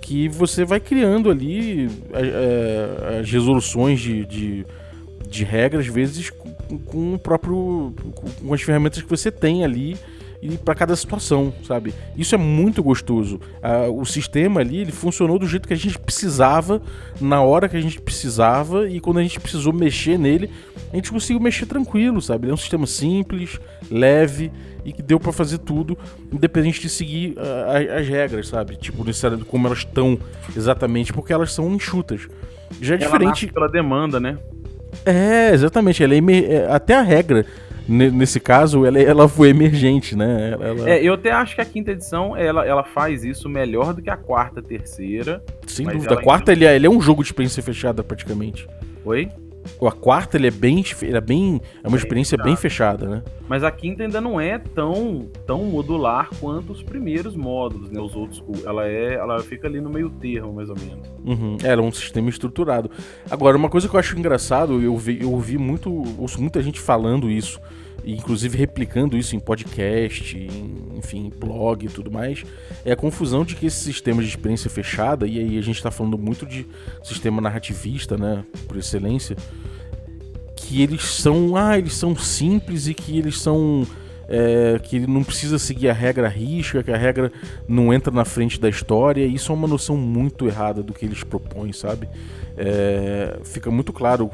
[0.05, 4.65] que você vai criando ali é, as resoluções de, de,
[5.27, 7.91] de regras, às vezes com, com o próprio.
[8.39, 9.97] com as ferramentas que você tem ali
[10.45, 11.93] e para cada situação, sabe?
[12.15, 13.39] Isso é muito gostoso.
[13.61, 16.81] Ah, o sistema ali ele funcionou do jeito que a gente precisava,
[17.19, 20.51] na hora que a gente precisava e quando a gente precisou mexer nele,
[20.93, 22.45] a gente conseguiu mexer tranquilo, sabe?
[22.45, 24.51] Ele é um sistema simples, leve
[24.83, 25.97] e que deu para fazer tudo,
[26.31, 28.75] independente de seguir uh, as regras, sabe?
[28.75, 30.19] Tipo, necessariamente como elas estão
[30.55, 32.27] exatamente, porque elas são enxutas.
[32.79, 33.47] Já é Ela diferente.
[33.47, 34.37] pela demanda, né?
[35.05, 36.03] É, exatamente.
[36.03, 36.69] Ela é emer...
[36.69, 37.45] Até a regra,
[37.87, 40.51] nesse caso, ela, ela foi emergente, né?
[40.53, 40.89] Ela...
[40.89, 44.09] É, eu até acho que a quinta edição ela, ela faz isso melhor do que
[44.09, 45.43] a quarta, terceira.
[45.67, 46.15] Sem dúvida.
[46.15, 46.65] A quarta ainda...
[46.65, 48.67] ele, é, ele é um jogo de experiência fechada, praticamente.
[49.03, 49.29] Oi?
[49.81, 53.23] A quarta ele é bem, ele é bem, é uma experiência bem fechada, né?
[53.47, 57.99] Mas a quinta ainda não é tão, tão modular quanto os primeiros módulos, né?
[57.99, 61.07] Os outros, ela é, ela fica ali no meio termo, mais ou menos.
[61.23, 61.57] Uhum.
[61.63, 62.89] Ela é um sistema estruturado.
[63.29, 66.79] Agora, uma coisa que eu acho engraçado, eu, vi, eu ouvi muito, ouço muita gente
[66.79, 67.59] falando isso
[68.05, 72.43] inclusive replicando isso em podcast, em, enfim, blog e tudo mais,
[72.83, 75.89] é a confusão de que esse sistema de experiência fechada, e aí a gente está
[75.89, 76.65] falando muito de
[77.03, 79.35] sistema narrativista, né, por excelência,
[80.55, 83.85] que eles são, ah, eles são simples e que eles são
[84.27, 87.31] é, que ele não precisa seguir a regra risca, que a regra
[87.67, 89.25] não entra na frente da história.
[89.25, 92.07] Isso é uma noção muito errada do que eles propõem, sabe?
[92.57, 94.31] É, fica muito claro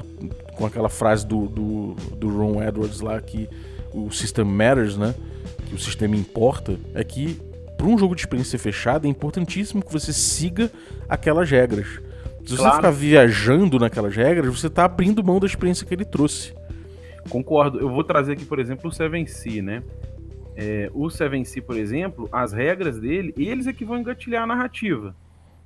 [0.56, 3.50] com aquela frase do, do, do Ron Edwards lá que
[3.94, 5.14] o system matters, né?
[5.66, 7.40] Que o sistema importa, é que
[7.78, 10.72] para um jogo de experiência fechada é importantíssimo que você siga
[11.10, 11.88] aquelas regras.
[12.46, 12.72] Se claro.
[12.72, 16.54] você ficar viajando naquelas regras, você está abrindo mão da experiência que ele trouxe.
[17.30, 17.80] Concordo.
[17.80, 19.84] Eu vou trazer aqui, por exemplo, o 7C, né?
[20.56, 25.16] É, o 7C, por exemplo, as regras dele, eles é que vão engatilhar a narrativa.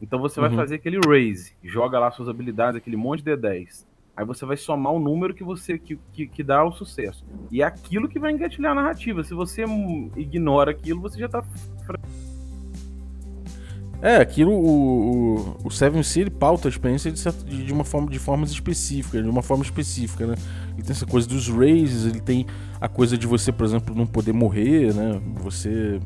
[0.02, 0.56] Então você vai uhum.
[0.56, 3.86] fazer aquele raise, joga lá suas habilidades, aquele monte de D10.
[4.16, 7.26] Aí você vai somar o número que você que, que, que, dá o sucesso.
[7.52, 9.24] E é aquilo que vai engatilhar a narrativa.
[9.24, 9.66] Se você
[10.16, 11.44] ignora aquilo, você já tá.
[14.02, 18.20] É, aquilo, o, o, o Seven ele pauta a experiência de, de, uma forma, de
[18.20, 20.36] formas específicas, de uma forma específica, né?
[20.74, 22.46] Ele tem essa coisa dos raises, ele tem
[22.80, 25.20] a coisa de você, por exemplo, não poder morrer, né?
[25.42, 26.00] Você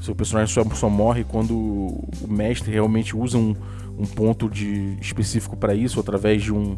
[0.00, 3.54] seu personagem só, só morre quando o mestre realmente usa um,
[3.98, 6.76] um ponto de específico para isso, através de um,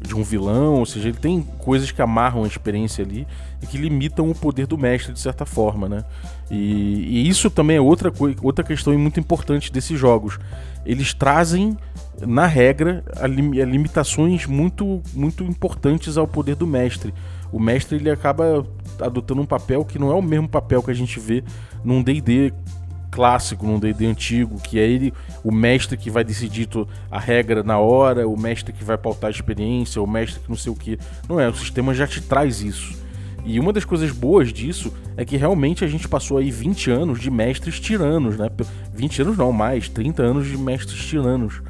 [0.00, 3.26] de um vilão, ou seja, ele tem coisas que amarram a experiência ali
[3.62, 6.04] e que limitam o poder do mestre de certa forma, né?
[6.50, 10.38] E, e isso também é outra, outra questão muito importante desses jogos.
[10.84, 11.76] Eles trazem,
[12.20, 17.12] na regra, limitações muito, muito importantes ao poder do mestre.
[17.52, 18.66] O mestre ele acaba
[19.00, 21.42] adotando um papel que não é o mesmo papel que a gente vê
[21.84, 22.52] num D&D
[23.10, 26.68] clássico, num D&D antigo, que é ele, o mestre que vai decidir
[27.10, 30.56] a regra na hora, o mestre que vai pautar a experiência, o mestre que não
[30.56, 30.98] sei o que.
[31.28, 33.05] Não é, o sistema já te traz isso.
[33.46, 37.20] E uma das coisas boas disso é que realmente a gente passou aí 20 anos
[37.20, 38.50] de mestres tiranos, né?
[38.92, 41.62] 20 anos não, mais, 30 anos de mestres tiranos.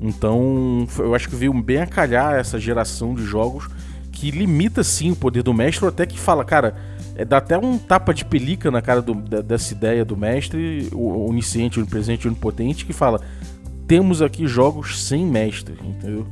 [0.00, 3.68] Então, eu acho que veio bem a calhar essa geração de jogos
[4.10, 6.74] que limita sim o poder do mestre, ou até que fala, cara,
[7.14, 11.28] é, dá até um tapa de pelica na cara do, dessa ideia do mestre, o
[11.28, 13.20] onisciente, onipresente, onipotente, que fala:
[13.86, 16.26] temos aqui jogos sem mestre, entendeu?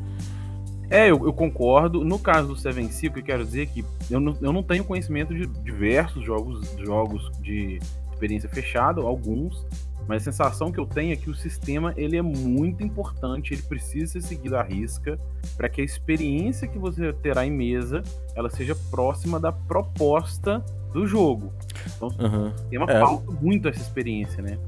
[0.90, 2.04] É, eu, eu, concordo.
[2.04, 4.52] No caso do Seven Sea, o que eu quero dizer é que eu não, eu
[4.52, 7.78] não tenho conhecimento de diversos jogos, jogos de
[8.12, 9.64] experiência fechada, alguns,
[10.06, 13.62] mas a sensação que eu tenho é que o sistema ele é muito importante, ele
[13.62, 15.18] precisa ser seguido à risca
[15.56, 18.02] para que a experiência que você terá em mesa
[18.34, 21.52] ela seja próxima da proposta do jogo.
[21.96, 22.48] Então, uhum.
[22.48, 23.00] o sistema é.
[23.00, 24.58] falta muito essa experiência, né?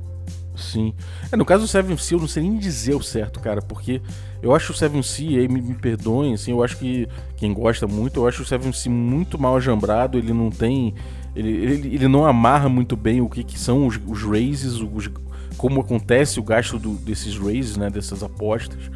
[0.54, 0.94] Sim.
[1.30, 4.00] É, no caso do Seven Sea, eu não sei nem dizer o certo, cara, porque
[4.42, 8.20] eu acho o Seven Sea, me, me perdoem, assim, eu acho que quem gosta muito,
[8.20, 10.94] eu acho o Seven Sea muito mal ajambrado, ele não tem.
[11.34, 15.08] Ele, ele, ele não amarra muito bem o que, que são os, os raises, os,
[15.56, 18.90] como acontece o gasto do, desses raises, né, dessas apostas.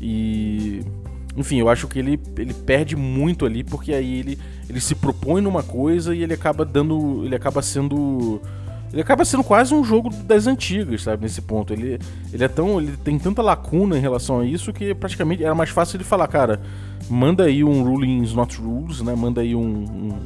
[0.00, 0.80] E
[1.36, 5.42] enfim, eu acho que ele, ele perde muito ali porque aí ele, ele se propõe
[5.42, 8.40] numa coisa e ele acaba dando, ele acaba sendo
[8.92, 11.72] ele acaba sendo quase um jogo das antigas, sabe, nesse ponto.
[11.72, 11.98] Ele,
[12.32, 15.70] ele é tão, ele tem tanta lacuna em relação a isso que praticamente era mais
[15.70, 16.60] fácil de falar, cara,
[17.08, 19.14] manda aí um rulings not rules, né?
[19.14, 19.60] Manda aí um,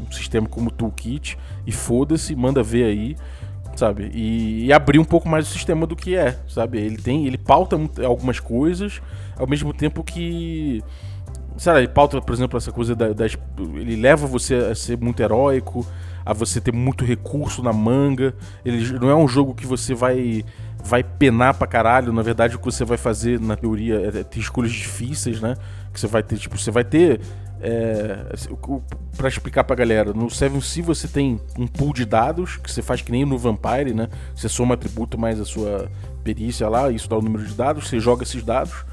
[0.07, 3.17] um sistema como toolkit e foda-se, manda ver aí
[3.77, 4.11] sabe?
[4.13, 6.79] E, e, abrir um pouco mais o sistema do que é, sabe?
[6.79, 9.01] Ele tem, ele pauta algumas coisas,
[9.39, 10.83] ao mesmo tempo que
[11.57, 13.37] sei lá, ele pauta, por exemplo, essa coisa da, das,
[13.77, 15.87] ele leva você a ser muito heróico,
[16.25, 18.35] a você ter muito recurso na manga.
[18.65, 20.45] Ele não é um jogo que você vai
[20.83, 22.13] vai penar pra caralho.
[22.13, 25.55] Na verdade, o que você vai fazer, na teoria, é ter escolhas difíceis, né?
[25.93, 27.21] Que você vai ter, tipo, você vai ter
[27.63, 28.17] é,
[29.17, 33.03] para explicar pra galera, no 7C você tem um pool de dados que você faz
[33.03, 34.09] que nem no Vampire, né?
[34.35, 35.91] Você soma atributo mais a sua
[36.25, 38.85] perícia lá, isso dá o número de dados, você joga esses dados.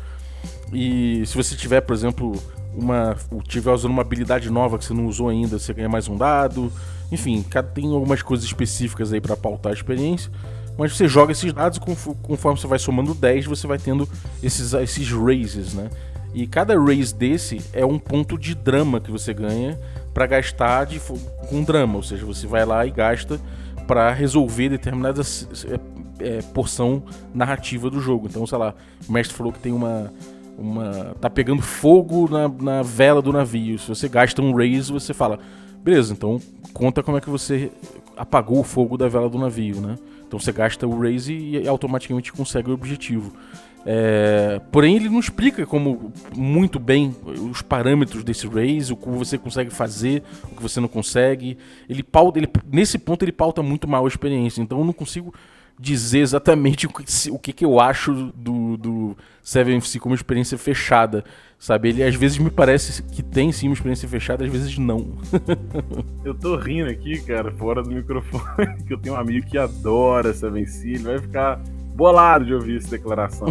[0.74, 2.34] E se você tiver, por exemplo,
[2.74, 3.16] uma
[3.48, 6.72] tiver usando uma habilidade nova que você não usou ainda, você ganha mais um dado.
[7.12, 7.44] Enfim,
[7.74, 10.32] tem algumas coisas específicas aí para pautar a experiência.
[10.78, 11.82] Mas você joga esses dados e
[12.22, 14.08] conforme você vai somando 10, você vai tendo
[14.44, 15.90] esses, esses raises, né?
[16.34, 19.80] E cada raise desse é um ponto de drama que você ganha
[20.14, 21.00] para gastar de,
[21.50, 23.40] com drama, ou seja, você vai lá e gasta
[23.88, 25.80] para resolver determinada é,
[26.20, 27.02] é, porção
[27.34, 28.28] narrativa do jogo.
[28.30, 28.76] Então, sei lá,
[29.08, 30.12] o mestre falou que tem uma
[30.58, 33.78] uma tá pegando fogo na, na vela do navio.
[33.78, 35.40] Se você gasta um raise, você fala,
[35.84, 36.40] beleza, então
[36.74, 37.72] conta como é que você
[38.16, 39.98] apagou o fogo da vela do navio, né?
[40.28, 43.34] Então você gasta o raise e automaticamente consegue o objetivo.
[43.90, 47.16] É, porém, ele não explica como muito bem
[47.50, 51.58] os parâmetros desse raise, o que você consegue fazer, o que você não consegue.
[51.88, 54.62] Ele pauta, ele, nesse ponto ele pauta muito mal a experiência.
[54.62, 55.34] Então eu não consigo
[55.80, 61.24] dizer exatamente o que, o que, que eu acho do, do 7MC como experiência fechada.
[61.60, 65.18] Sabe, ele às vezes me parece que tem sim uma experiência fechada, às vezes não.
[66.24, 70.32] eu tô rindo aqui, cara, fora do microfone, que eu tenho um amigo que adora
[70.34, 71.60] 7MC, ele vai ficar
[71.96, 73.48] bolado de ouvir essa declaração.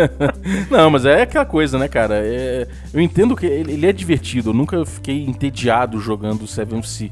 [0.70, 2.16] não, mas é aquela coisa, né, cara?
[2.22, 4.50] É, eu entendo que ele, é divertido.
[4.50, 7.10] Eu nunca fiquei entediado jogando 7MC.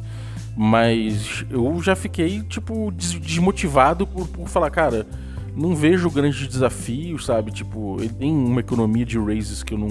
[0.61, 5.07] Mas eu já fiquei, tipo, desmotivado por, por falar, cara,
[5.55, 7.53] não vejo grandes desafios, sabe?
[7.53, 9.89] Tipo, tem uma economia de raises que eu não,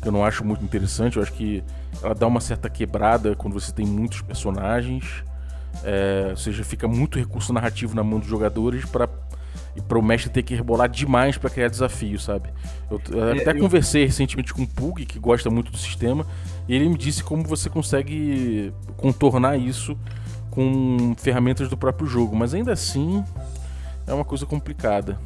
[0.00, 1.18] que eu não acho muito interessante.
[1.18, 1.62] Eu acho que
[2.02, 5.22] ela dá uma certa quebrada quando você tem muitos personagens.
[5.84, 9.06] É, ou seja, fica muito recurso narrativo na mão dos jogadores para
[9.76, 12.50] e para o mestre ter que rebolar demais para criar desafio, sabe?
[12.90, 13.58] Eu, eu é, até eu...
[13.58, 16.26] conversei recentemente com o Pug, que gosta muito do sistema,
[16.68, 19.96] e ele me disse como você consegue contornar isso
[20.50, 23.24] com ferramentas do próprio jogo, mas ainda assim
[24.06, 25.18] é uma coisa complicada.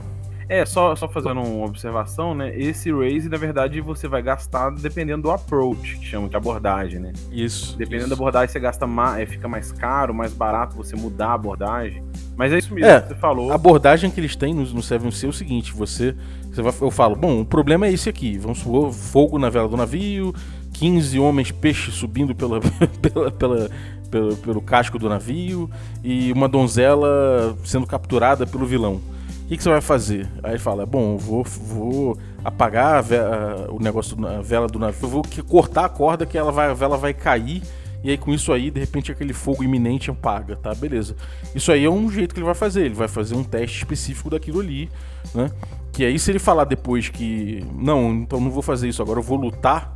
[0.49, 2.57] É, só, só fazendo uma observação, né?
[2.57, 7.13] Esse raise, na verdade, você vai gastar dependendo do approach, que chama de abordagem, né?
[7.33, 7.77] Isso.
[7.77, 8.11] Dependendo isso.
[8.11, 12.03] da abordagem, você gasta mais, é, fica mais caro, mais barato você mudar a abordagem.
[12.37, 13.51] Mas é isso mesmo é, que você falou.
[13.51, 16.15] A abordagem que eles têm no, no 7C é o seguinte: você,
[16.51, 18.37] você vai, eu falo, bom, o problema é esse aqui.
[18.39, 20.35] Vamos supor, fogo na vela do navio,
[20.75, 22.61] 15 homens peixes subindo pela,
[23.01, 23.71] pela, pela,
[24.11, 25.71] pelo, pelo casco do navio
[26.03, 29.01] e uma donzela sendo capturada pelo vilão.
[29.45, 30.27] O que, que, você vai fazer?
[30.43, 35.85] Aí fala: Bom, vou, vou apagar vela, o negócio da vela do navio, vou cortar
[35.85, 37.63] a corda que ela vai, a vela vai cair.
[38.03, 40.75] E aí, com isso aí, de repente, aquele fogo iminente apaga, tá?
[40.75, 41.15] Beleza.
[41.55, 42.87] Isso aí é um jeito que ele vai fazer.
[42.87, 44.91] Ele vai fazer um teste específico daquilo ali,
[45.35, 45.51] né?
[45.93, 49.23] Que aí, se ele falar depois que, não, então não vou fazer isso agora, eu
[49.23, 49.95] vou lutar,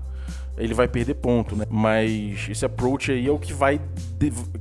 [0.58, 1.64] ele vai perder ponto, né?
[1.70, 3.80] Mas esse approach aí é o que vai,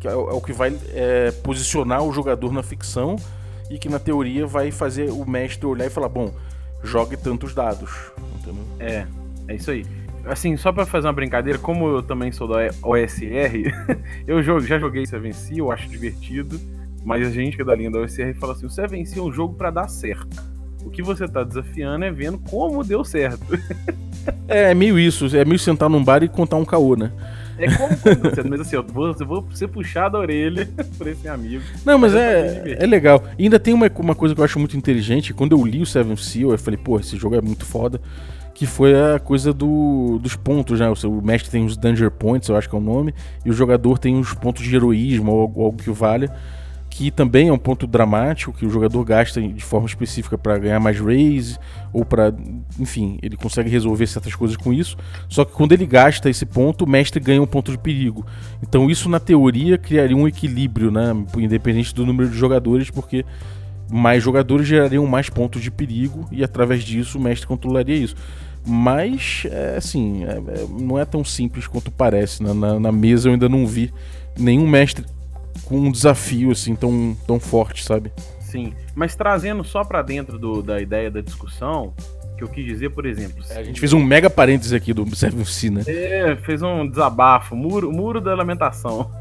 [0.04, 3.18] é o que vai é, posicionar o jogador na ficção
[3.70, 6.34] e que na teoria vai fazer o mestre olhar e falar, bom,
[6.84, 7.92] jogue tantos dados,
[8.40, 8.64] entendeu?
[8.80, 9.06] É,
[9.48, 9.86] é isso aí.
[10.26, 13.72] Assim, só para fazer uma brincadeira, como eu também sou da OSR,
[14.28, 16.60] eu já joguei Seven Sea, eu acho divertido,
[17.04, 19.26] mas a gente que é da linha da OSR fala assim, o Seven Sea é
[19.26, 20.44] um jogo para dar certo.
[20.84, 23.46] O que você tá desafiando é vendo como deu certo.
[24.46, 27.14] É, é meio isso, é meio sentar num bar e contar um caô, né?
[27.58, 30.68] É como quando mas assim, eu vou, eu vou ser puxado a orelha
[30.98, 31.64] por esse amigo.
[31.86, 33.24] Não, mas é é, é legal.
[33.38, 35.34] E ainda tem uma, uma coisa que eu acho muito inteligente.
[35.34, 38.00] Quando eu li o Seven Seal, eu falei, pô, esse jogo é muito foda.
[38.54, 40.90] Que foi a coisa do, dos pontos, né?
[40.90, 43.14] O, seu- o mestre tem os Danger Points, eu acho que é o nome.
[43.46, 46.32] E o jogador tem os pontos de heroísmo, ou algo, algo que o valha.
[46.98, 50.80] Que também é um ponto dramático, que o jogador gasta de forma específica para ganhar
[50.80, 51.60] mais raise,
[51.94, 52.34] ou para,
[52.80, 54.98] enfim, ele consegue resolver certas coisas com isso.
[55.30, 58.26] Só que quando ele gasta esse ponto, o mestre ganha um ponto de perigo.
[58.64, 61.16] Então isso na teoria criaria um equilíbrio, né?
[61.38, 63.24] Independente do número de jogadores, porque
[63.92, 68.16] mais jogadores gerariam mais pontos de perigo e através disso o mestre controlaria isso.
[68.66, 72.42] Mas, é, assim, é- é- não é tão simples quanto parece.
[72.42, 72.54] né?
[72.54, 73.94] Na, na mesa eu ainda não vi
[74.36, 75.06] nenhum mestre
[75.66, 78.12] com um desafio assim tão, tão forte, sabe?
[78.40, 78.74] Sim.
[78.96, 81.94] Mas trazendo só pra dentro do- da ideia da discussão,
[82.38, 83.44] que eu quis dizer, por exemplo.
[83.50, 85.84] A gente fez um mega parênteses aqui do Seven Sea, né?
[85.88, 89.12] É, fez um desabafo, muro, muro da lamentação.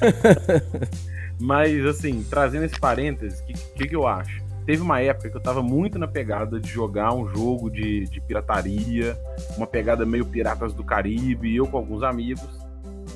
[1.38, 4.42] Mas, assim, trazendo esse parênteses, o que, que, que eu acho?
[4.66, 8.20] Teve uma época que eu tava muito na pegada de jogar um jogo de, de
[8.20, 9.16] pirataria,
[9.56, 12.46] uma pegada meio Piratas do Caribe, eu com alguns amigos.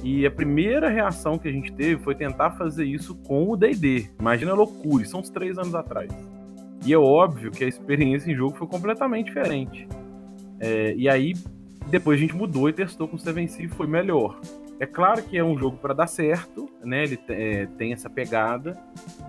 [0.05, 4.11] E a primeira reação que a gente teve foi tentar fazer isso com o D&D.
[4.21, 6.13] Imagina a loucura, isso são uns três anos atrás.
[6.85, 9.89] E é óbvio que a experiência em jogo foi completamente diferente.
[10.61, 11.33] É, e aí,
[11.89, 14.39] depois a gente mudou e testou com o Seven Sea e foi melhor.
[14.79, 17.05] É claro que é um jogo para dar certo, né?
[17.05, 18.79] Ele é, tem essa pegada,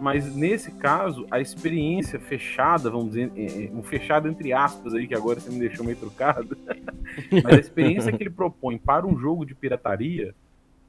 [0.02, 5.08] mas nesse caso a experiência fechada, vamos dizer, é, é, um fechado entre aspas aí
[5.08, 6.58] que agora você me deixou meio trucado,
[7.32, 10.36] mas a experiência que ele propõe para um jogo de pirataria,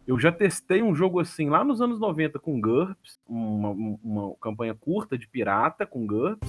[0.07, 3.71] eu já testei um jogo assim lá nos anos 90 com GURPS, uma,
[4.05, 6.49] uma campanha curta de pirata com GURPS,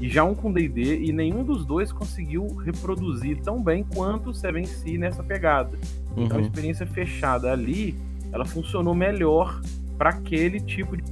[0.00, 4.34] e já um com D&D, e nenhum dos dois conseguiu reproduzir tão bem quanto o
[4.34, 5.78] Seven Sea nessa pegada.
[6.16, 6.46] Então a Uhum.
[6.46, 7.94] experiência fechada ali,
[8.32, 9.60] ela funcionou melhor
[9.98, 11.04] para aquele tipo de.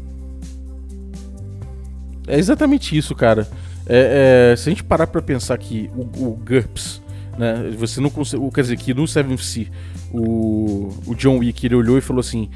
[2.26, 3.46] É exatamente isso, cara.
[3.86, 7.01] É, é, se a gente parar pra pensar que o, o GURPS,
[7.38, 7.70] né?
[7.76, 8.50] Você não consegue.
[8.50, 9.68] Quer dizer, que no 7C,
[10.12, 12.50] o, o John Wick ele olhou e falou assim: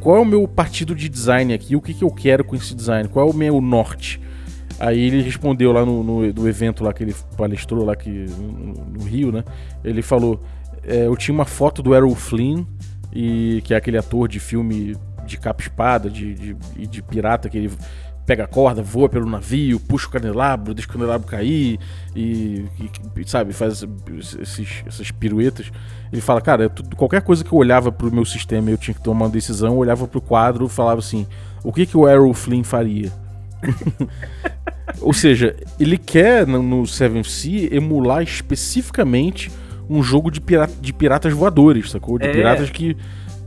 [0.00, 1.76] qual é o meu partido de design aqui?
[1.76, 3.08] O que, que eu quero com esse design?
[3.08, 4.20] Qual é o meu norte?
[4.78, 8.84] Aí ele respondeu lá no, no, no evento lá que ele palestrou lá que, no,
[8.98, 9.44] no Rio, né?
[9.84, 10.42] Ele falou:
[10.84, 12.64] é, eu tinha uma foto do Errol Flynn,
[13.12, 17.70] e, que é aquele ator de filme de capa-espada, de, de, de pirata, que ele
[18.26, 21.78] pega a corda, voa pelo navio, puxa o candelabro, deixa o candelabro cair
[22.14, 22.64] e,
[23.16, 23.84] e, sabe, faz
[24.40, 25.70] esses, essas piruetas.
[26.12, 28.94] Ele fala, cara, tudo, qualquer coisa que eu olhava pro meu sistema e eu tinha
[28.94, 31.26] que tomar uma decisão, eu olhava pro quadro e falava assim,
[31.64, 33.12] o que que o Errol Flynn faria?
[35.00, 39.50] Ou seja, ele quer no, Seven Sea emular especificamente
[39.88, 42.18] um jogo de, pirata, de piratas voadores, sacou?
[42.18, 42.32] De É.
[42.32, 42.96] piratas que,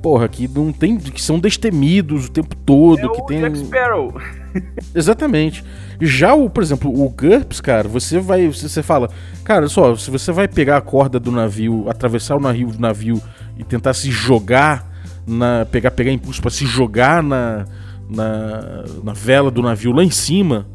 [0.02, 3.58] porra, que não tem, que são destemidos o tempo todo, É que o tem Jack
[3.60, 4.14] Sparrow.
[4.94, 5.63] Exatamente.
[6.02, 8.48] Já o, por exemplo, o GURPS, cara, você vai.
[8.48, 9.10] Você, fala,
[9.44, 13.22] cara, só, se você vai pegar a corda do navio, atravessar o navio do navio
[13.58, 14.89] e tentar se jogar
[15.26, 15.65] na.
[15.65, 17.65] pegar, pegar impulso pra se jogar na,
[18.10, 18.84] na.
[19.04, 20.68] na vela do navio lá em cima.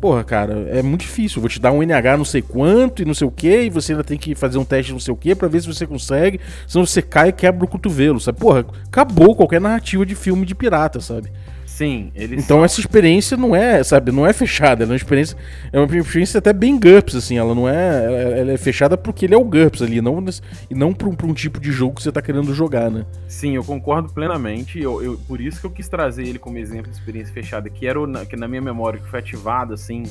[0.00, 1.38] Porra, cara, é muito difícil.
[1.38, 3.70] Eu vou te dar um NH não sei quanto e não sei o que, e
[3.70, 5.86] você ainda tem que fazer um teste não sei o que pra ver se você
[5.86, 6.38] consegue.
[6.66, 8.38] Senão você cai e quebra o cotovelo, sabe?
[8.38, 11.30] Porra, acabou qualquer narrativa de filme de pirata, sabe?
[11.76, 15.36] Sim, eles Então essa experiência não é, sabe, não é fechada, ela é uma experiência,
[15.70, 19.26] é uma experiência até bem GURPS, assim, ela não é, ela, ela é fechada porque
[19.26, 20.24] ele é o GURPS ali, não,
[20.70, 23.04] e não pra um, pra um tipo de jogo que você tá querendo jogar, né?
[23.28, 24.80] Sim, eu concordo plenamente.
[24.80, 27.86] Eu, eu- por isso que eu quis trazer ele como exemplo de experiência fechada, que
[27.86, 30.04] era o que na minha memória que foi ativado, assim,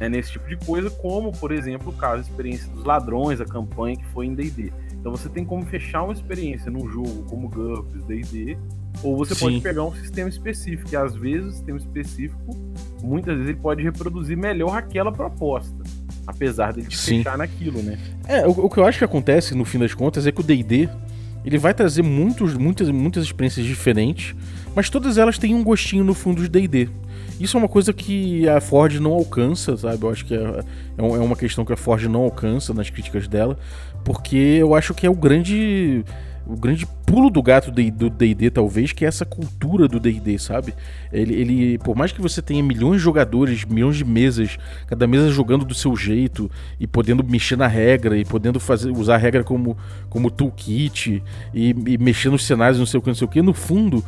[0.00, 3.44] né, nesse tipo de coisa, como, por exemplo, o caso da experiência dos ladrões, a
[3.44, 4.72] campanha que foi em D&D.
[5.04, 8.56] Então você tem como fechar uma experiência num jogo como GURPS, D&D,
[9.02, 9.40] ou você Sim.
[9.40, 12.56] pode pegar um sistema específico, e às vezes o sistema específico,
[13.02, 15.76] muitas vezes ele pode reproduzir melhor aquela proposta,
[16.26, 17.18] apesar dele te Sim.
[17.18, 17.98] fechar naquilo, né?
[18.26, 20.42] É, o, o que eu acho que acontece no fim das contas é que o
[20.42, 20.88] D&D,
[21.44, 24.34] ele vai trazer muitos, muitas, muitas experiências diferentes,
[24.74, 26.88] mas todas elas têm um gostinho no fundo de D&D.
[27.38, 30.02] Isso é uma coisa que a Ford não alcança, sabe?
[30.02, 30.64] Eu acho que é, é
[30.96, 33.58] é uma questão que a Ford não alcança nas críticas dela,
[34.04, 36.04] porque eu acho que é o grande
[36.46, 40.74] o grande pulo do gato do D&D talvez, que é essa cultura do D&D, sabe?
[41.10, 45.30] Ele, ele, por mais que você tenha milhões de jogadores, milhões de mesas, cada mesa
[45.30, 49.42] jogando do seu jeito e podendo mexer na regra e podendo fazer usar a regra
[49.42, 49.76] como
[50.10, 51.22] como toolkit
[51.54, 54.04] e, e mexer nos cenários, não sei o que, não sei o que, no fundo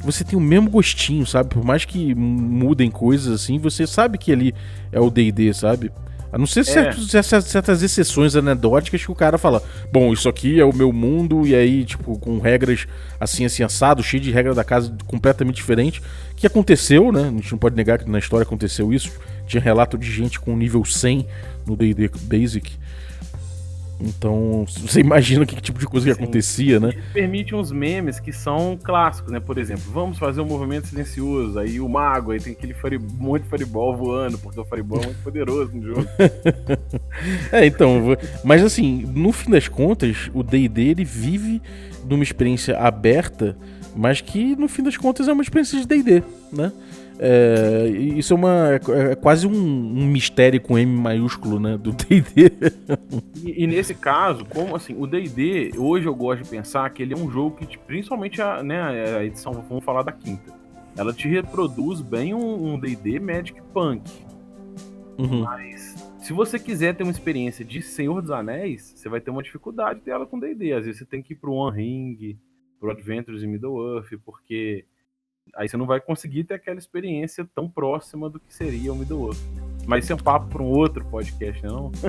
[0.00, 1.48] você tem o mesmo gostinho, sabe?
[1.48, 4.54] Por mais que mudem coisas assim, você sabe que ali
[4.92, 5.90] é o D&D, sabe?
[6.32, 10.60] A não ser certos, certas, certas exceções anedóticas que o cara fala: Bom, isso aqui
[10.60, 12.86] é o meu mundo, e aí, tipo, com regras
[13.18, 16.02] assim, assim, assado, cheio de regras da casa completamente diferente.
[16.36, 17.28] Que aconteceu, né?
[17.28, 19.10] A gente não pode negar que na história aconteceu isso.
[19.46, 21.26] Tinha relato de gente com nível 100
[21.66, 22.72] no DD Basic.
[24.00, 26.22] Então, você imagina que tipo de coisa que Sim.
[26.22, 26.90] acontecia, né?
[26.90, 29.40] Ele permite uns memes que são clássicos, né?
[29.40, 31.58] Por exemplo, vamos fazer um movimento silencioso.
[31.58, 35.06] Aí o mago, aí tem aquele fire, monte de fireball voando, porque o fireball é
[35.06, 36.06] muito poderoso no jogo.
[37.50, 41.60] É, então, mas assim, no fim das contas, o D&D ele vive
[42.08, 43.56] numa experiência aberta,
[43.96, 46.22] mas que no fim das contas é uma experiência de D&D,
[46.52, 46.72] né?
[47.20, 52.52] É, isso é, uma, é quase um, um mistério com M maiúsculo, né, do D&D.
[53.44, 57.14] E, e nesse caso, como assim, o D&D, hoje eu gosto de pensar que ele
[57.14, 60.52] é um jogo que, te- principalmente a, né, a edição, vamos falar da quinta,
[60.96, 64.02] ela te reproduz bem um um D&D Magic Punk.
[65.18, 65.42] Uhum.
[65.42, 69.42] Mas se você quiser ter uma experiência de Senhor dos Anéis, você vai ter uma
[69.42, 70.72] dificuldade dela com D&D.
[70.72, 72.38] Às vezes você tem que ir pro One Ring,
[72.78, 74.84] pro Adventures in Middle-earth, porque
[75.56, 79.38] aí você não vai conseguir ter aquela experiência tão próxima do que seria o Middle-earth.
[79.54, 79.62] né?
[79.86, 81.90] Mas isso é um papo para um outro podcast, né, não?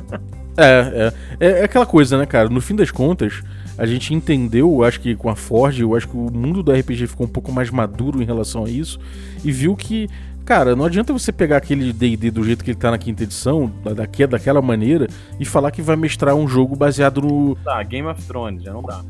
[0.58, 2.50] É, é, é, é aquela coisa, né, cara?
[2.50, 3.42] No fim das contas,
[3.78, 7.08] a gente entendeu, acho que com a Forge, eu acho que o mundo do RPG
[7.08, 9.00] ficou um pouco mais maduro em relação a isso
[9.42, 10.10] e viu que,
[10.44, 13.72] cara, não adianta você pegar aquele D&D do jeito que ele tá na quinta edição,
[13.82, 15.08] da- daque- daquela maneira,
[15.40, 18.82] e falar que vai mestrar um jogo baseado no, Tá, Game of Thrones, já não
[18.84, 19.02] dá.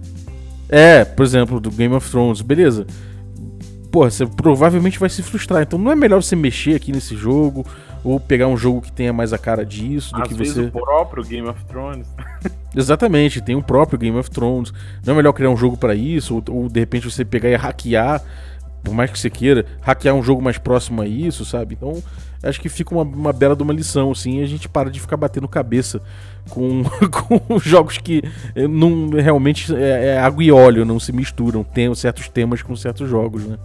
[0.70, 2.86] É, por exemplo, do Game of Thrones, beleza.
[3.92, 5.64] Porra, você provavelmente vai se frustrar.
[5.64, 7.66] Então não é melhor você mexer aqui nesse jogo
[8.04, 10.62] ou pegar um jogo que tenha mais a cara disso do Às que vezes você.
[10.62, 12.08] o próprio Game of Thrones.
[12.76, 14.72] Exatamente, tem o próprio Game of Thrones.
[15.06, 17.56] Não é melhor criar um jogo pra isso ou, ou de repente você pegar e
[17.56, 18.22] hackear,
[18.84, 21.76] por mais que você queira, hackear um jogo mais próximo a isso, sabe?
[21.76, 22.02] Então
[22.42, 25.00] acho que fica uma, uma bela de uma lição, assim, e a gente para de
[25.00, 26.02] ficar batendo cabeça
[26.50, 28.22] com, com jogos que
[28.56, 31.64] eh, não realmente é, é água e óleo, não se misturam.
[31.64, 33.58] Tem certos temas com certos jogos, né?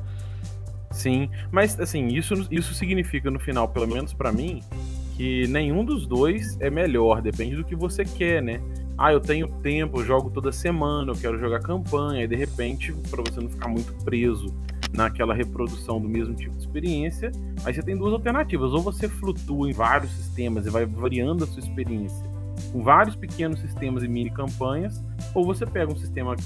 [0.94, 4.62] Sim, mas assim, isso, isso significa no final, pelo menos pra mim,
[5.16, 8.60] que nenhum dos dois é melhor, depende do que você quer, né?
[8.96, 12.92] Ah, eu tenho tempo, eu jogo toda semana, eu quero jogar campanha, e de repente,
[13.10, 14.54] pra você não ficar muito preso
[14.92, 17.32] naquela reprodução do mesmo tipo de experiência,
[17.64, 18.72] aí você tem duas alternativas.
[18.72, 22.24] Ou você flutua em vários sistemas e vai variando a sua experiência
[22.72, 25.02] com vários pequenos sistemas e mini campanhas,
[25.34, 26.36] ou você pega um sistema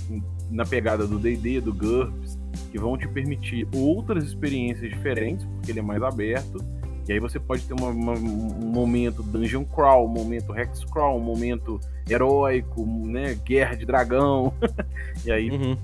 [0.51, 2.38] na pegada do D&D, do GURPS,
[2.71, 6.63] que vão te permitir outras experiências diferentes, porque ele é mais aberto,
[7.09, 11.17] e aí você pode ter uma- uma- um momento dungeon crawl, um momento hex crawl,
[11.19, 14.53] um momento heróico, né, guerra de dragão,
[15.25, 15.77] e aí Uhum.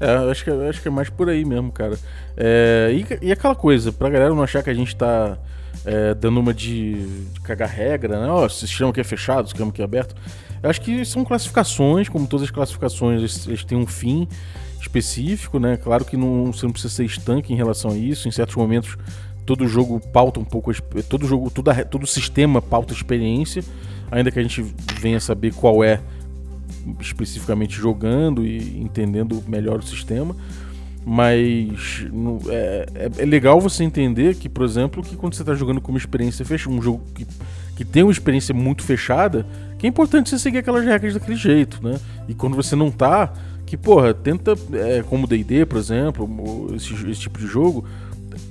[0.00, 1.96] É, eu acho que, eu acho que é mais por aí mesmo, cara.
[2.36, 5.38] É, e, e aquela coisa, pra galera não achar que a gente tá
[5.86, 8.28] é, dando uma de, de cagar regra, né?
[8.28, 10.14] Ó, se chama que é fechado, se chama que é aberto.
[10.62, 14.26] Eu acho que são classificações, como todas as classificações, eles, eles têm um fim
[14.84, 15.76] específico, né?
[15.76, 18.28] Claro que não, você não precisa ser estanque em relação a isso.
[18.28, 18.96] Em certos momentos,
[19.44, 20.70] todo jogo pauta um pouco,
[21.08, 23.64] todo jogo, todo, todo sistema pauta experiência,
[24.10, 24.64] ainda que a gente
[25.00, 26.00] venha saber qual é
[27.00, 30.36] especificamente jogando e entendendo melhor o sistema.
[31.06, 32.06] Mas
[32.48, 35.92] é, é- é legal você entender que, por exemplo, que quando você está jogando com
[35.92, 37.26] uma experiência fechada, um jogo que,
[37.76, 39.46] que tem uma experiência muito fechada,
[39.78, 42.00] que é importante você seguir aquelas regras daquele jeito, né?
[42.26, 43.34] E quando você não tá,
[43.74, 47.84] que, porra, tenta, é, como D&D, por exemplo, esse, esse tipo de jogo,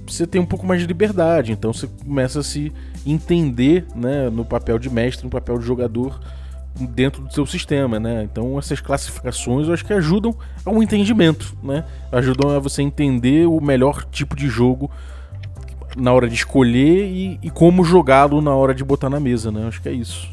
[0.05, 2.71] você tem um pouco mais de liberdade, então você começa a se
[3.05, 6.19] entender, né, no papel de mestre, no papel de jogador
[6.75, 8.23] dentro do seu sistema, né?
[8.23, 11.85] Então essas classificações eu acho que ajudam ao entendimento, né?
[12.11, 14.89] Ajudam a você entender o melhor tipo de jogo
[15.95, 19.67] na hora de escolher e, e como jogá-lo na hora de botar na mesa, né?
[19.67, 20.32] Acho que é isso.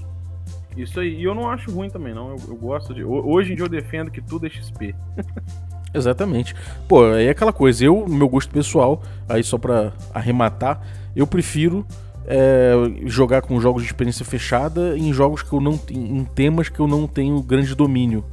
[0.76, 3.52] Isso aí, e eu não acho ruim também, não, eu, eu gosto de, ho- hoje
[3.52, 4.94] em dia eu defendo que tudo é XP,
[5.92, 6.54] Exatamente.
[6.86, 10.80] Pô, aí é aquela coisa, eu, meu gosto pessoal, aí só pra arrematar,
[11.16, 11.84] eu prefiro
[12.26, 12.72] é,
[13.06, 16.86] jogar com jogos de experiência fechada em jogos que eu não em temas que eu
[16.86, 18.24] não tenho grande domínio.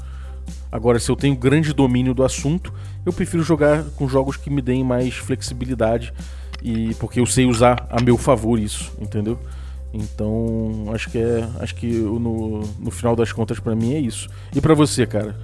[0.72, 2.72] Agora, se eu tenho grande domínio do assunto,
[3.04, 6.14] eu prefiro jogar com jogos que me deem mais flexibilidade
[6.62, 9.40] e porque eu sei usar a meu favor isso, entendeu?
[9.94, 14.30] Então, acho que é, acho que no, no final das contas pra mim é isso.
[14.56, 15.36] E pra você, cara?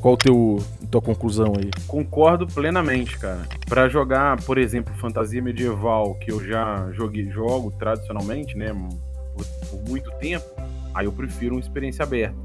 [0.00, 0.58] Qual a teu
[0.90, 1.70] tua conclusão aí?
[1.86, 3.40] Concordo plenamente, cara.
[3.68, 8.72] Pra jogar, por exemplo, fantasia medieval, que eu já joguei, jogo tradicionalmente, né,
[9.36, 10.44] por, por muito tempo,
[10.94, 12.36] aí eu prefiro uma experiência aberta.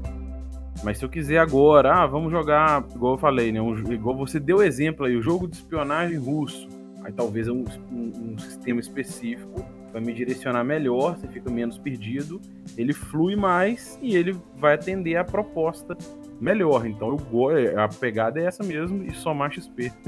[0.82, 4.38] Mas se eu quiser agora, ah, vamos jogar, igual eu falei, né, um- igual você
[4.40, 6.66] deu exemplo aí, o jogo de espionagem russo.
[7.04, 11.78] Aí talvez é um, um- um sistema específico vai me direcionar melhor, você fica menos
[11.78, 12.40] perdido,
[12.76, 15.96] ele flui mais e ele vai atender a proposta
[16.40, 16.86] melhor.
[16.86, 19.92] Então eu, a pegada é essa mesmo e somar XP.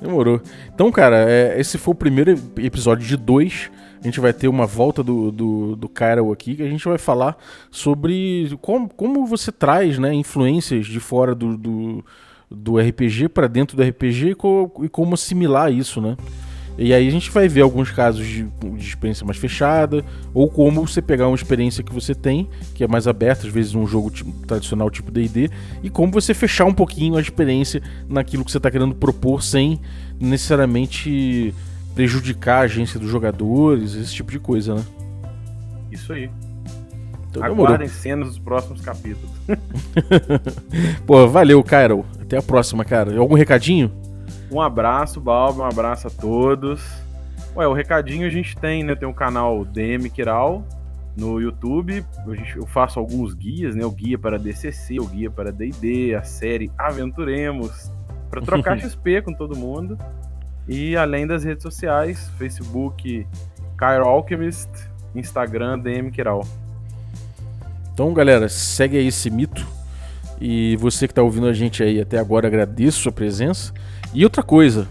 [0.00, 0.40] Demorou.
[0.72, 3.70] Então, cara, é, esse foi o primeiro episódio de dois.
[4.00, 5.90] A gente vai ter uma volta do, do, do
[6.32, 7.36] aqui, que a gente vai falar
[7.70, 12.04] sobre como, como você traz né, influências de fora do, do,
[12.50, 14.36] do RPG para dentro do RPG
[14.82, 16.16] e como assimilar isso, né?
[16.82, 20.02] E aí a gente vai ver alguns casos de, de, experiência mais fechada,
[20.32, 23.74] ou como você pegar uma experiência que você tem, que é mais aberta, às vezes
[23.74, 25.50] num jogo tipo, tradicional tipo D&D,
[25.82, 29.78] e como você fechar um pouquinho a experiência naquilo que você está querendo propor sem
[30.18, 31.54] necessariamente
[31.94, 34.84] prejudicar a agência dos jogadores, esse tipo de coisa, né?
[35.92, 36.30] Isso aí.
[37.28, 39.30] Então, Aguardem cenas dos próximos capítulos.
[41.06, 42.06] Pô, valeu, Cairo.
[42.18, 43.18] Até a próxima, cara.
[43.18, 43.92] Algum recadinho?
[44.50, 46.82] Um abraço, Balbo, um abraço a todos.
[47.54, 48.94] Ué, o recadinho a gente tem, né?
[48.94, 50.64] Tem o um canal DM Kiral
[51.16, 52.04] no YouTube.
[52.56, 53.84] Eu faço alguns guias, né?
[53.84, 57.90] O guia para DCC, o guia para D&D, a série Aventuremos,
[58.28, 59.96] para trocar XP com todo mundo.
[60.68, 63.26] E além das redes sociais, Facebook
[63.76, 64.68] Cairo Alchemist,
[65.14, 66.46] Instagram DM Kiral.
[67.92, 69.66] Então, galera, segue aí esse mito.
[70.40, 73.74] E você que está ouvindo a gente aí até agora, agradeço a sua presença.
[74.12, 74.88] E outra coisa,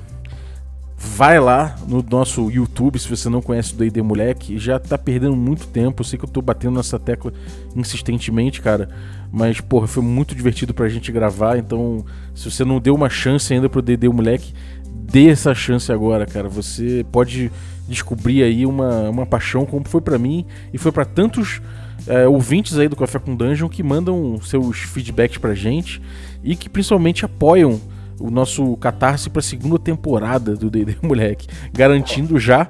[0.97, 5.35] vai lá no nosso YouTube se você não conhece o D&D Moleque, já tá perdendo
[5.35, 7.33] muito tempo, eu sei que eu tô batendo nessa tecla
[7.75, 8.89] insistentemente, cara,
[9.31, 13.53] mas porra, foi muito divertido pra gente gravar, então se você não deu uma chance
[13.53, 14.53] ainda pro D&D Moleque,
[14.85, 17.51] dê essa chance agora, cara, você pode
[17.87, 21.61] descobrir aí uma, uma paixão como foi para mim e foi para tantos
[22.07, 26.01] é, ouvintes aí do Café com Dungeon que mandam seus feedbacks pra gente
[26.43, 27.81] e que principalmente apoiam
[28.19, 32.69] o nosso catarse para a segunda temporada do D&D Moleque, garantindo já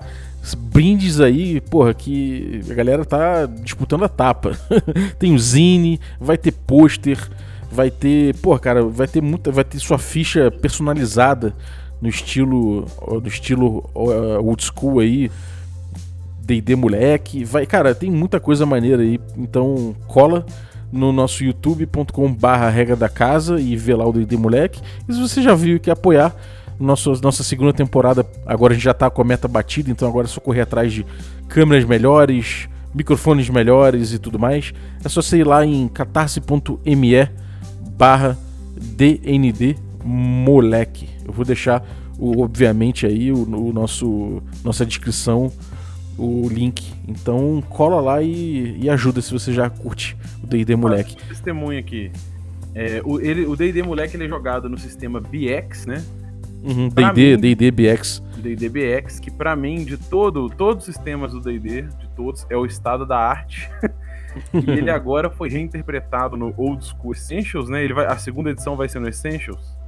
[0.71, 4.57] brindes aí, porra, que a galera tá disputando a tapa.
[5.19, 7.17] Tem o zine, vai ter pôster,
[7.71, 11.53] vai ter, porra, cara, vai ter muita, vai ter sua ficha personalizada
[12.01, 12.85] no estilo,
[13.21, 15.29] no estilo old school aí,
[16.41, 20.45] D&D moleque, vai, cara, tem muita coisa maneira aí, então cola
[20.91, 24.81] no nosso youtube.com barra regra da casa e ver lá o D&D Moleque.
[25.07, 26.35] E se você já viu e quer apoiar
[26.79, 30.25] nosso, nossa segunda temporada, agora a gente já tá com a meta batida, então agora
[30.25, 31.05] é só correr atrás de
[31.47, 34.73] câmeras melhores, microfones melhores e tudo mais.
[35.03, 37.29] É só você ir lá em catarse.me
[37.97, 38.37] barra
[38.75, 41.09] DND Moleque.
[41.25, 41.85] Eu vou deixar,
[42.17, 45.51] o, obviamente, aí o, o nosso nossa descrição
[46.19, 46.93] o link.
[47.07, 50.17] Então cola lá e, e ajuda se você já curte
[50.49, 51.15] D&D Moleque.
[51.27, 52.11] Testemunho aqui.
[52.75, 56.03] É, o, ele, o D&D Moleque ele é jogado no sistema BX, né?
[56.61, 58.21] D&D, uhum, D&D BX.
[58.37, 62.57] D&D BX, que para mim, de todo, todos os sistemas do D&D, de todos, é
[62.57, 63.69] o estado da arte.
[64.53, 67.83] e ele agora foi reinterpretado no Old School Essentials, né?
[67.83, 69.78] Ele vai, a segunda edição vai ser no Essentials.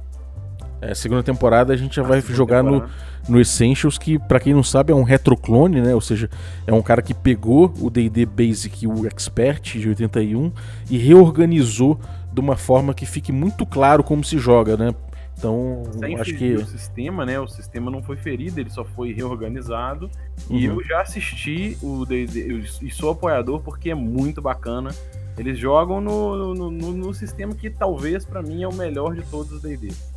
[0.82, 2.84] É, segunda temporada a gente já a vai jogar no,
[3.28, 5.94] no Essentials, que para quem não sabe é um retroclone, né?
[5.94, 6.28] Ou seja,
[6.66, 10.52] é um cara que pegou o D&D Basic o Expert de 81
[10.90, 12.00] e reorganizou
[12.32, 14.92] de uma forma que fique muito claro como se joga, né?
[15.38, 17.38] Então, Sem acho que o sistema, né?
[17.38, 20.10] O sistema não foi ferido, ele só foi reorganizado.
[20.50, 20.56] Uhum.
[20.56, 24.90] E eu já assisti o D&D e sou apoiador porque é muito bacana.
[25.38, 29.22] Eles jogam no, no, no, no sistema que talvez para mim é o melhor de
[29.22, 30.11] todos os D&Ds.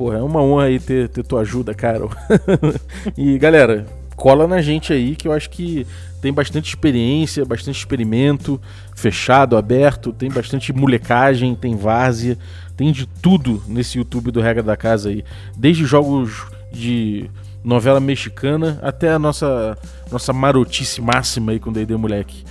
[0.00, 2.10] Porra, é uma honra aí ter, ter tua ajuda, Carol.
[3.18, 3.84] e galera,
[4.16, 5.86] cola na gente aí que eu acho que
[6.22, 8.58] tem bastante experiência, bastante experimento,
[8.96, 12.38] fechado, aberto, tem bastante molecagem, tem várzea,
[12.78, 15.22] tem de tudo nesse YouTube do Regra da Casa aí.
[15.54, 17.28] Desde jogos de
[17.62, 19.76] novela mexicana até a nossa
[20.10, 22.42] nossa marotice máxima aí com o D&D Moleque.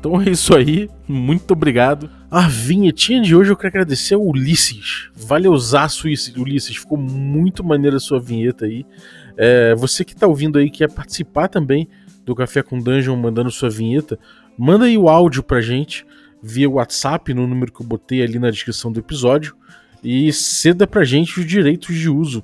[0.00, 2.08] Então é isso aí, muito obrigado.
[2.30, 5.10] A vinhetinha de hoje eu quero agradecer ao Ulisses.
[5.14, 8.86] Valeuzaço, Ulisses, ficou muito maneira a sua vinheta aí.
[9.36, 11.86] É, você que está ouvindo aí, quer participar também
[12.24, 14.18] do Café com Dungeon mandando sua vinheta,
[14.56, 16.06] manda aí o áudio pra gente
[16.42, 19.54] via WhatsApp no número que eu botei ali na descrição do episódio
[20.02, 22.42] e ceda pra gente os direitos de uso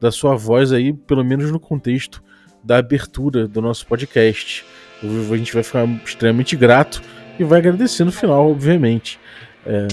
[0.00, 2.20] da sua voz aí, pelo menos no contexto
[2.64, 4.64] da abertura do nosso podcast.
[5.02, 7.02] A gente vai ficar extremamente grato
[7.38, 9.18] e vai agradecer no final, obviamente.
[9.66, 9.88] É...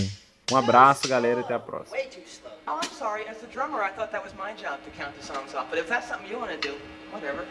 [0.51, 1.97] Um abraço, galera, até a próxima.
[2.65, 3.27] Oh, I'm sorry.
[3.27, 5.69] As the drummer, I thought that was my job to count the songs off.
[5.69, 6.75] But if that's something you want to do,
[7.11, 7.45] whatever.